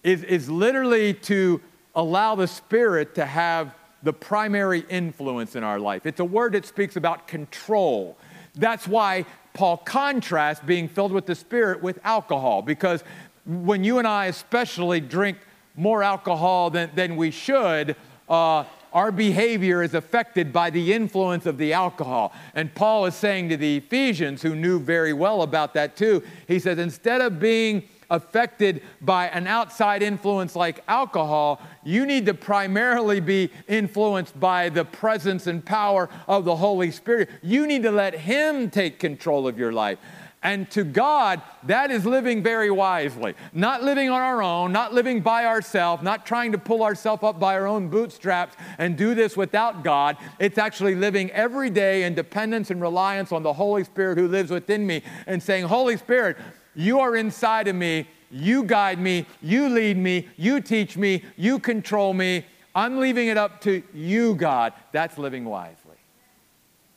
is, 0.07 0.23
is 0.23 0.49
literally 0.49 1.13
to 1.13 1.61
allow 1.97 2.37
the 2.37 2.47
Spirit 2.47 3.17
to 3.17 3.27
have 3.27 3.75
the 4.05 4.13
primary 4.13 4.85
influence 4.89 5.57
in 5.57 5.65
our 5.65 5.81
life. 5.81 6.07
It's 6.07 6.21
a 6.21 6.25
word 6.25 6.53
that 6.53 6.65
speaks 6.65 6.95
about 6.95 7.27
control. 7.27 8.17
That's 8.55 8.87
why 8.87 9.27
Paul 9.53 9.79
contrasts 9.79 10.65
being 10.65 10.87
filled 10.89 11.11
with 11.11 11.27
the 11.27 11.35
Spirit 11.35 11.83
with 11.83 11.99
alcohol, 12.05 12.63
because 12.63 13.03
when 13.47 13.83
you 13.83 13.99
and 13.99 14.07
I, 14.07 14.27
especially, 14.27 15.01
drink 15.01 15.39
more 15.75 16.05
alcohol 16.05 16.71
than, 16.71 16.89
than 16.95 17.17
we 17.17 17.33
should, 17.33 17.97
uh, 18.29 18.63
our 18.93 19.11
behavior 19.11 19.83
is 19.83 19.95
affected 19.95 20.53
by 20.53 20.71
the 20.71 20.93
influence 20.93 21.47
of 21.47 21.59
the 21.59 21.73
alcohol. 21.73 22.33
And 22.55 22.73
Paul 22.73 23.07
is 23.07 23.17
saying 23.17 23.49
to 23.49 23.57
the 23.57 23.79
Ephesians, 23.79 24.41
who 24.41 24.55
knew 24.55 24.79
very 24.79 25.13
well 25.13 25.43
about 25.43 25.75
that 25.75 25.97
too, 25.97 26.23
he 26.47 26.61
says, 26.61 26.79
instead 26.79 27.21
of 27.21 27.41
being 27.41 27.83
affected 28.11 28.83
by 29.01 29.29
an 29.29 29.47
outside 29.47 30.03
influence 30.03 30.57
like 30.57 30.83
alcohol. 30.89 31.61
You 31.85 32.07
need 32.07 32.27
to 32.27 32.35
primarily 32.35 33.21
be 33.21 33.51
influenced 33.69 34.39
by 34.39 34.69
the 34.69 34.85
presence 34.85 35.47
and 35.47 35.65
power 35.65 36.09
of 36.29 36.45
the 36.45 36.57
Holy 36.57 36.91
Spirit. 36.91 37.31
You 37.43 37.67
need 37.67 37.83
to 37.83 37.91
let 37.91 38.15
Him 38.15 38.71
take 38.71 38.99
control 38.99 39.49
of 39.49 39.59
your 39.59 39.73
life. 39.73 39.99
And 40.47 40.71
to 40.71 40.85
God, 40.85 41.43
that 41.65 41.91
is 41.91 42.07
living 42.07 42.41
very 42.41 42.71
wisely. 42.71 43.35
Not 43.53 43.83
living 43.83 44.11
on 44.11 44.21
our 44.21 44.43
own, 44.43 44.71
not 44.71 44.95
living 44.95 45.21
by 45.21 45.45
ourselves, 45.45 46.05
not 46.05 46.25
trying 46.25 46.53
to 46.53 46.59
pull 46.59 46.85
ourselves 46.85 47.25
up 47.25 47.41
by 47.41 47.55
our 47.55 47.67
own 47.67 47.89
bootstraps 47.89 48.55
and 48.79 48.97
do 48.97 49.17
this 49.17 49.37
without 49.37 49.83
God. 49.83 50.17
It's 50.39 50.57
actually 50.57 50.95
living 50.95 51.33
every 51.33 51.69
day 51.69 52.05
in 52.05 52.15
dependence 52.15 52.71
and 52.71 52.81
reliance 52.81 53.33
on 53.33 53.43
the 53.43 53.55
Holy 53.55 53.83
Spirit 53.83 54.19
who 54.19 54.29
lives 54.29 54.53
within 54.53 54.87
me 54.87 55.03
and 55.27 55.43
saying, 55.43 55.65
Holy 55.65 55.97
Spirit, 55.97 56.37
you 56.77 57.01
are 57.01 57.17
inside 57.17 57.67
of 57.67 57.75
me. 57.75 58.07
You 58.31 58.63
guide 58.63 59.01
me. 59.01 59.27
You 59.43 59.69
lead 59.69 59.97
me. 59.97 60.29
You 60.37 60.61
teach 60.61 60.97
me. 60.97 61.25
You 61.37 61.59
control 61.59 62.15
me. 62.15 62.45
I'm 62.75 62.99
leaving 62.99 63.29
it 63.29 63.37
up 63.37 63.61
to 63.63 63.83
you, 63.95 64.35
God. 64.37 64.75
That's 64.93 65.19
living 65.19 65.45
wisely. 65.45 65.97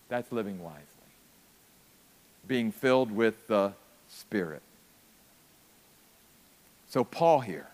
That's 0.09 0.31
living 0.31 0.61
wisely 0.61 0.83
being 2.49 2.71
filled 2.73 3.11
with 3.11 3.47
the 3.47 3.71
Spirit. 4.09 4.61
So, 6.89 7.05
Paul 7.05 7.39
here, 7.39 7.67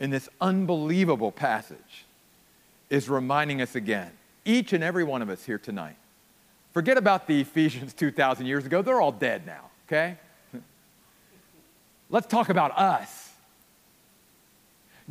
in 0.00 0.10
this 0.10 0.28
unbelievable 0.40 1.30
passage, 1.30 2.06
is 2.88 3.08
reminding 3.08 3.60
us 3.60 3.76
again, 3.76 4.10
each 4.44 4.72
and 4.72 4.82
every 4.82 5.04
one 5.04 5.22
of 5.22 5.28
us 5.28 5.44
here 5.44 5.58
tonight. 5.58 5.96
Forget 6.72 6.96
about 6.96 7.26
the 7.28 7.42
Ephesians 7.42 7.92
2,000 7.94 8.46
years 8.46 8.66
ago, 8.66 8.82
they're 8.82 9.00
all 9.00 9.12
dead 9.12 9.46
now, 9.46 9.70
okay? 9.86 10.16
Let's 12.10 12.26
talk 12.26 12.48
about 12.48 12.76
us. 12.78 13.30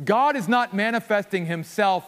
God 0.04 0.36
is 0.36 0.48
not 0.48 0.74
manifesting 0.74 1.46
himself 1.46 2.04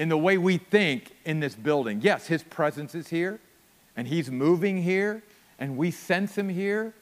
in 0.00 0.08
the 0.08 0.16
way 0.16 0.38
we 0.38 0.56
think 0.56 1.14
in 1.26 1.40
this 1.40 1.54
building. 1.54 2.00
Yes, 2.00 2.26
His 2.26 2.42
presence 2.42 2.94
is 2.94 3.08
here, 3.08 3.38
and 3.94 4.08
He's 4.08 4.30
moving 4.30 4.82
here, 4.82 5.22
and 5.58 5.76
we 5.76 5.90
sense 5.90 6.38
Him 6.38 6.48
here. 6.48 6.94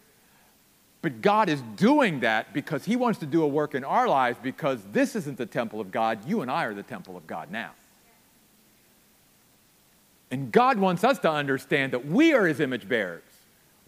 But 1.00 1.22
God 1.22 1.48
is 1.48 1.62
doing 1.76 2.18
that 2.20 2.52
because 2.52 2.84
He 2.84 2.96
wants 2.96 3.20
to 3.20 3.26
do 3.26 3.44
a 3.44 3.46
work 3.46 3.76
in 3.76 3.84
our 3.84 4.08
lives 4.08 4.40
because 4.42 4.82
this 4.90 5.14
isn't 5.14 5.38
the 5.38 5.46
temple 5.46 5.80
of 5.80 5.92
God. 5.92 6.28
You 6.28 6.40
and 6.40 6.50
I 6.50 6.64
are 6.64 6.74
the 6.74 6.82
temple 6.82 7.16
of 7.16 7.24
God 7.28 7.52
now. 7.52 7.70
And 10.32 10.50
God 10.50 10.78
wants 10.78 11.04
us 11.04 11.20
to 11.20 11.30
understand 11.30 11.92
that 11.92 12.04
we 12.04 12.32
are 12.32 12.46
His 12.46 12.58
image 12.58 12.88
bearers. 12.88 13.22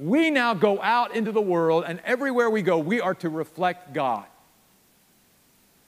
We 0.01 0.31
now 0.31 0.55
go 0.55 0.81
out 0.81 1.15
into 1.15 1.31
the 1.31 1.41
world, 1.41 1.85
and 1.87 2.01
everywhere 2.05 2.49
we 2.49 2.63
go, 2.63 2.79
we 2.79 3.01
are 3.01 3.15
to 3.17 3.29
reflect 3.29 3.93
God. 3.93 4.25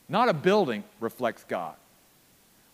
Not 0.09 0.29
a 0.29 0.35
building 0.35 0.85
reflects 1.01 1.45
God 1.45 1.75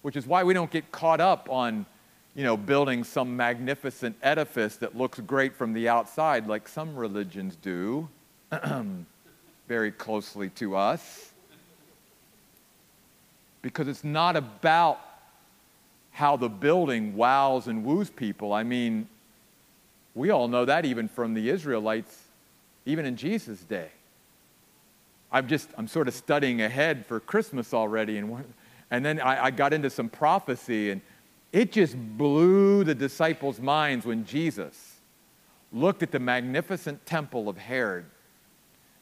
which 0.02 0.16
is 0.16 0.26
why 0.26 0.44
we 0.44 0.54
don't 0.54 0.70
get 0.70 0.90
caught 0.92 1.20
up 1.20 1.48
on 1.50 1.86
you 2.34 2.44
know, 2.44 2.56
building 2.56 3.02
some 3.02 3.36
magnificent 3.36 4.16
edifice 4.22 4.76
that 4.76 4.96
looks 4.96 5.18
great 5.20 5.54
from 5.54 5.72
the 5.72 5.88
outside, 5.88 6.46
like 6.46 6.68
some 6.68 6.94
religions 6.94 7.56
do, 7.56 8.08
very 9.68 9.90
closely 9.90 10.48
to 10.50 10.76
us. 10.76 11.32
Because 13.60 13.88
it's 13.88 14.04
not 14.04 14.36
about 14.36 15.00
how 16.12 16.36
the 16.36 16.48
building 16.48 17.16
wows 17.16 17.66
and 17.66 17.84
woos 17.84 18.08
people. 18.08 18.52
I 18.52 18.62
mean, 18.62 19.08
we 20.18 20.30
all 20.30 20.48
know 20.48 20.64
that 20.64 20.84
even 20.84 21.08
from 21.08 21.34
the 21.34 21.48
Israelites, 21.48 22.24
even 22.84 23.06
in 23.06 23.16
Jesus' 23.16 23.60
day. 23.60 23.88
I'm 25.30 25.46
just, 25.46 25.68
I'm 25.76 25.86
sort 25.86 26.08
of 26.08 26.14
studying 26.14 26.62
ahead 26.62 27.06
for 27.06 27.20
Christmas 27.20 27.72
already, 27.74 28.18
and 28.18 28.44
and 28.90 29.04
then 29.04 29.20
I, 29.20 29.46
I 29.46 29.50
got 29.50 29.72
into 29.72 29.90
some 29.90 30.08
prophecy, 30.08 30.90
and 30.90 31.00
it 31.52 31.70
just 31.70 31.96
blew 32.16 32.84
the 32.84 32.94
disciples' 32.94 33.60
minds 33.60 34.06
when 34.06 34.24
Jesus 34.24 34.96
looked 35.72 36.02
at 36.02 36.10
the 36.10 36.18
magnificent 36.18 37.04
temple 37.04 37.48
of 37.48 37.58
Herod 37.58 38.06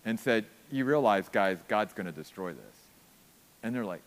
and 0.05 0.18
said, 0.18 0.46
You 0.70 0.85
realize, 0.85 1.29
guys, 1.29 1.59
God's 1.68 1.92
going 1.92 2.07
to 2.07 2.12
destroy 2.12 2.50
this. 2.52 2.76
And 3.62 3.74
they're 3.74 3.85
like, 3.85 4.02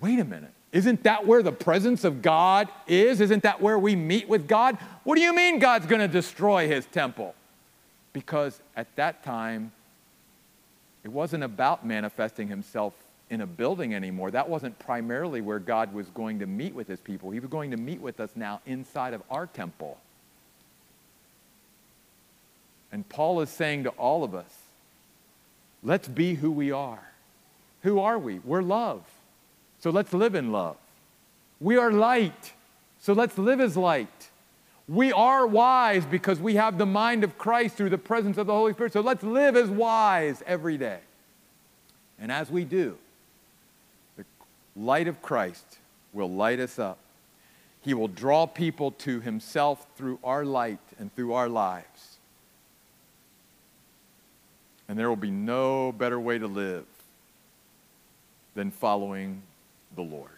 Wait 0.00 0.18
a 0.18 0.24
minute. 0.24 0.52
Isn't 0.70 1.04
that 1.04 1.26
where 1.26 1.42
the 1.42 1.52
presence 1.52 2.04
of 2.04 2.20
God 2.20 2.68
is? 2.86 3.20
Isn't 3.20 3.42
that 3.44 3.60
where 3.60 3.78
we 3.78 3.96
meet 3.96 4.28
with 4.28 4.46
God? 4.46 4.76
What 5.04 5.14
do 5.16 5.22
you 5.22 5.34
mean 5.34 5.58
God's 5.58 5.86
going 5.86 6.00
to 6.00 6.08
destroy 6.08 6.68
his 6.68 6.84
temple? 6.86 7.34
Because 8.12 8.60
at 8.76 8.94
that 8.96 9.24
time, 9.24 9.72
it 11.04 11.10
wasn't 11.10 11.44
about 11.44 11.86
manifesting 11.86 12.48
himself 12.48 12.92
in 13.30 13.40
a 13.40 13.46
building 13.46 13.94
anymore. 13.94 14.30
That 14.30 14.48
wasn't 14.48 14.78
primarily 14.78 15.40
where 15.40 15.58
God 15.58 15.94
was 15.94 16.06
going 16.08 16.38
to 16.40 16.46
meet 16.46 16.74
with 16.74 16.86
his 16.86 17.00
people. 17.00 17.30
He 17.30 17.40
was 17.40 17.48
going 17.48 17.70
to 17.70 17.76
meet 17.76 18.00
with 18.00 18.20
us 18.20 18.30
now 18.34 18.60
inside 18.66 19.14
of 19.14 19.22
our 19.30 19.46
temple. 19.46 19.98
And 22.92 23.08
Paul 23.08 23.40
is 23.40 23.50
saying 23.50 23.84
to 23.84 23.90
all 23.90 24.24
of 24.24 24.34
us, 24.34 24.54
let's 25.82 26.08
be 26.08 26.34
who 26.34 26.50
we 26.50 26.72
are. 26.72 27.12
Who 27.82 28.00
are 28.00 28.18
we? 28.18 28.38
We're 28.40 28.62
love. 28.62 29.02
So 29.80 29.90
let's 29.90 30.12
live 30.12 30.34
in 30.34 30.52
love. 30.52 30.76
We 31.60 31.76
are 31.76 31.92
light. 31.92 32.52
So 33.00 33.12
let's 33.12 33.38
live 33.38 33.60
as 33.60 33.76
light. 33.76 34.28
We 34.88 35.12
are 35.12 35.46
wise 35.46 36.06
because 36.06 36.40
we 36.40 36.54
have 36.54 36.78
the 36.78 36.86
mind 36.86 37.22
of 37.22 37.36
Christ 37.36 37.76
through 37.76 37.90
the 37.90 37.98
presence 37.98 38.38
of 38.38 38.46
the 38.46 38.54
Holy 38.54 38.72
Spirit. 38.72 38.92
So 38.92 39.00
let's 39.00 39.22
live 39.22 39.54
as 39.56 39.68
wise 39.68 40.42
every 40.46 40.78
day. 40.78 41.00
And 42.18 42.32
as 42.32 42.50
we 42.50 42.64
do, 42.64 42.96
the 44.16 44.24
light 44.74 45.06
of 45.06 45.20
Christ 45.22 45.78
will 46.12 46.30
light 46.30 46.58
us 46.58 46.78
up. 46.78 46.98
He 47.82 47.94
will 47.94 48.08
draw 48.08 48.46
people 48.46 48.90
to 48.92 49.20
himself 49.20 49.86
through 49.96 50.18
our 50.24 50.44
light 50.44 50.80
and 50.98 51.14
through 51.14 51.34
our 51.34 51.48
lives. 51.48 52.16
And 54.88 54.98
there 54.98 55.08
will 55.08 55.16
be 55.16 55.30
no 55.30 55.92
better 55.92 56.18
way 56.18 56.38
to 56.38 56.46
live 56.46 56.86
than 58.54 58.70
following 58.70 59.42
the 59.98 60.02
Lord. 60.04 60.30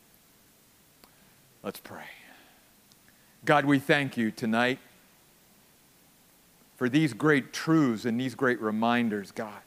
Let's 1.62 1.80
pray. 1.80 2.08
God, 3.44 3.66
we 3.66 3.78
thank 3.78 4.16
you 4.16 4.30
tonight 4.30 4.78
for 6.76 6.88
these 6.88 7.12
great 7.12 7.52
truths 7.52 8.06
and 8.06 8.18
these 8.18 8.34
great 8.34 8.58
reminders, 8.58 9.32
God. 9.32 9.60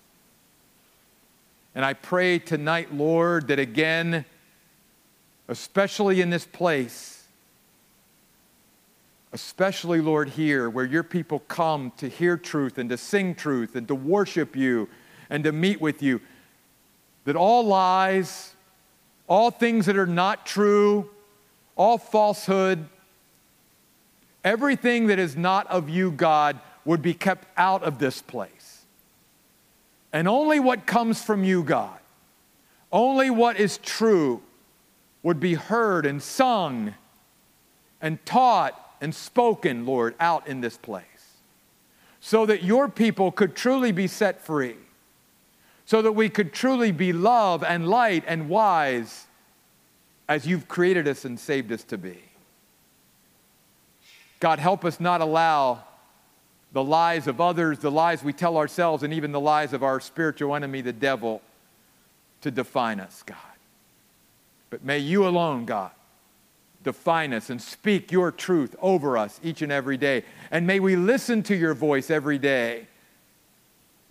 And 1.76 1.86
I 1.86 1.94
pray 1.94 2.40
tonight, 2.40 2.92
Lord, 2.92 3.50
that 3.50 3.60
again, 3.60 4.26
especially 5.48 6.22
in 6.22 6.32
this 6.32 6.46
place, 6.46 7.28
especially, 9.32 10.02
Lord, 10.02 10.30
here 10.30 10.72
where 10.72 10.86
your 10.86 11.04
people 11.04 11.38
come 11.48 11.92
to 11.98 12.10
hear 12.10 12.36
truth 12.36 12.80
and 12.80 12.90
to 12.90 12.98
sing 12.98 13.36
truth 13.36 13.76
and 13.76 13.88
to 13.88 13.96
worship 13.96 14.56
you 14.56 14.90
and 15.30 15.44
to 15.44 15.52
meet 15.52 15.80
with 15.80 16.02
you, 16.02 16.20
that 17.26 17.36
all 17.36 17.64
lies, 17.64 18.53
all 19.28 19.52
things 19.52 19.86
that 19.86 19.98
are 19.98 20.08
not 20.08 20.46
true, 20.46 21.10
all 21.76 21.98
falsehood, 21.98 22.88
everything 24.44 25.08
that 25.08 25.20
is 25.20 25.36
not 25.36 25.68
of 25.68 25.90
you, 25.90 26.12
God, 26.12 26.60
would 26.86 27.02
be 27.02 27.14
kept 27.14 27.48
out 27.58 27.84
of 27.84 28.00
this 28.00 28.22
place. 28.22 28.86
And 30.12 30.28
only 30.28 30.60
what 30.60 30.86
comes 30.86 31.24
from 31.24 31.44
you, 31.44 31.64
God, 31.64 31.98
only 32.92 33.30
what 33.30 33.60
is 33.60 33.78
true 33.80 34.42
would 35.24 35.40
be 35.40 35.56
heard 35.56 36.06
and 36.06 36.22
sung 36.22 36.94
and 38.02 38.24
taught 38.26 38.80
and 39.02 39.16
spoken, 39.16 39.86
Lord, 39.86 40.14
out 40.20 40.48
in 40.48 40.62
this 40.62 40.78
place. 40.78 41.04
So 42.20 42.46
that 42.46 42.64
your 42.64 42.88
people 42.88 43.32
could 43.32 43.56
truly 43.56 43.92
be 43.92 44.08
set 44.08 44.42
free. 44.42 44.76
So 45.86 46.02
that 46.02 46.14
we 46.14 46.30
could 46.30 46.54
truly 46.54 46.92
be 46.92 47.12
love 47.14 47.64
and 47.64 47.88
light 47.88 48.24
and 48.26 48.50
wise 48.50 49.28
as 50.30 50.48
you've 50.48 50.68
created 50.68 51.08
us 51.08 51.26
and 51.26 51.40
saved 51.40 51.72
us 51.72 51.84
to 51.86 51.98
be. 51.98 52.24
God, 54.40 54.60
help 54.60 54.86
us 54.86 55.00
not 55.00 55.22
allow 55.22 55.84
the 56.72 56.84
lies 56.84 57.28
of 57.28 57.40
others, 57.40 57.80
the 57.80 57.92
lies 57.92 58.24
we 58.24 58.34
tell 58.34 58.58
ourselves, 58.58 59.04
and 59.04 59.14
even 59.14 59.32
the 59.32 59.40
lies 59.40 59.74
of 59.74 59.84
our 59.84 60.00
spiritual 60.00 60.56
enemy, 60.56 60.82
the 60.82 60.92
devil, 60.92 61.42
to 62.42 62.50
define 62.50 63.00
us, 63.00 63.24
God. 63.24 63.38
But 64.70 64.84
may 64.84 64.98
you 64.98 65.28
alone, 65.28 65.66
God, 65.66 65.92
define 66.84 67.32
us 67.34 67.50
and 67.50 67.62
speak 67.62 68.12
your 68.12 68.32
truth 68.32 68.76
over 68.82 69.18
us 69.18 69.40
each 69.44 69.62
and 69.62 69.72
every 69.72 69.98
day. 69.98 70.24
And 70.50 70.66
may 70.66 70.80
we 70.80 70.96
listen 70.96 71.44
to 71.44 71.56
your 71.56 71.74
voice 71.74 72.10
every 72.10 72.40
day 72.40 72.88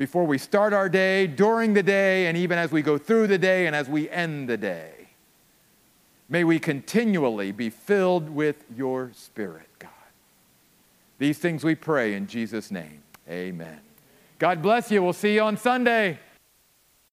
before 0.03 0.25
we 0.25 0.37
start 0.37 0.73
our 0.73 0.89
day, 0.89 1.29
during 1.29 1.75
the 1.75 1.83
day, 1.83 2.27
and 2.27 2.37
even 2.37 2.59
as 2.59 2.73
we 2.73 2.83
go 2.83 2.99
through 2.99 3.29
the 3.29 3.39
day 3.39 3.69
and 3.69 3.77
as 3.77 3.89
we 3.89 4.11
end 4.11 4.49
the 4.49 4.57
day. 4.57 5.11
May 6.29 6.43
we 6.43 6.59
continually 6.59 7.53
be 7.53 7.71
filled 7.71 8.29
with 8.29 8.65
your 8.77 9.13
Spirit, 9.15 9.69
God. 9.79 9.91
These 11.21 11.39
things 11.39 11.63
we 11.63 11.77
pray 11.77 12.15
in 12.15 12.27
Jesus' 12.27 12.73
name. 12.73 13.05
Amen. 13.31 13.79
God 14.41 14.61
bless 14.61 14.91
you. 14.91 15.05
We'll 15.05 15.13
see 15.13 15.37
you 15.37 15.43
on 15.43 15.57
Sunday. 15.57 16.19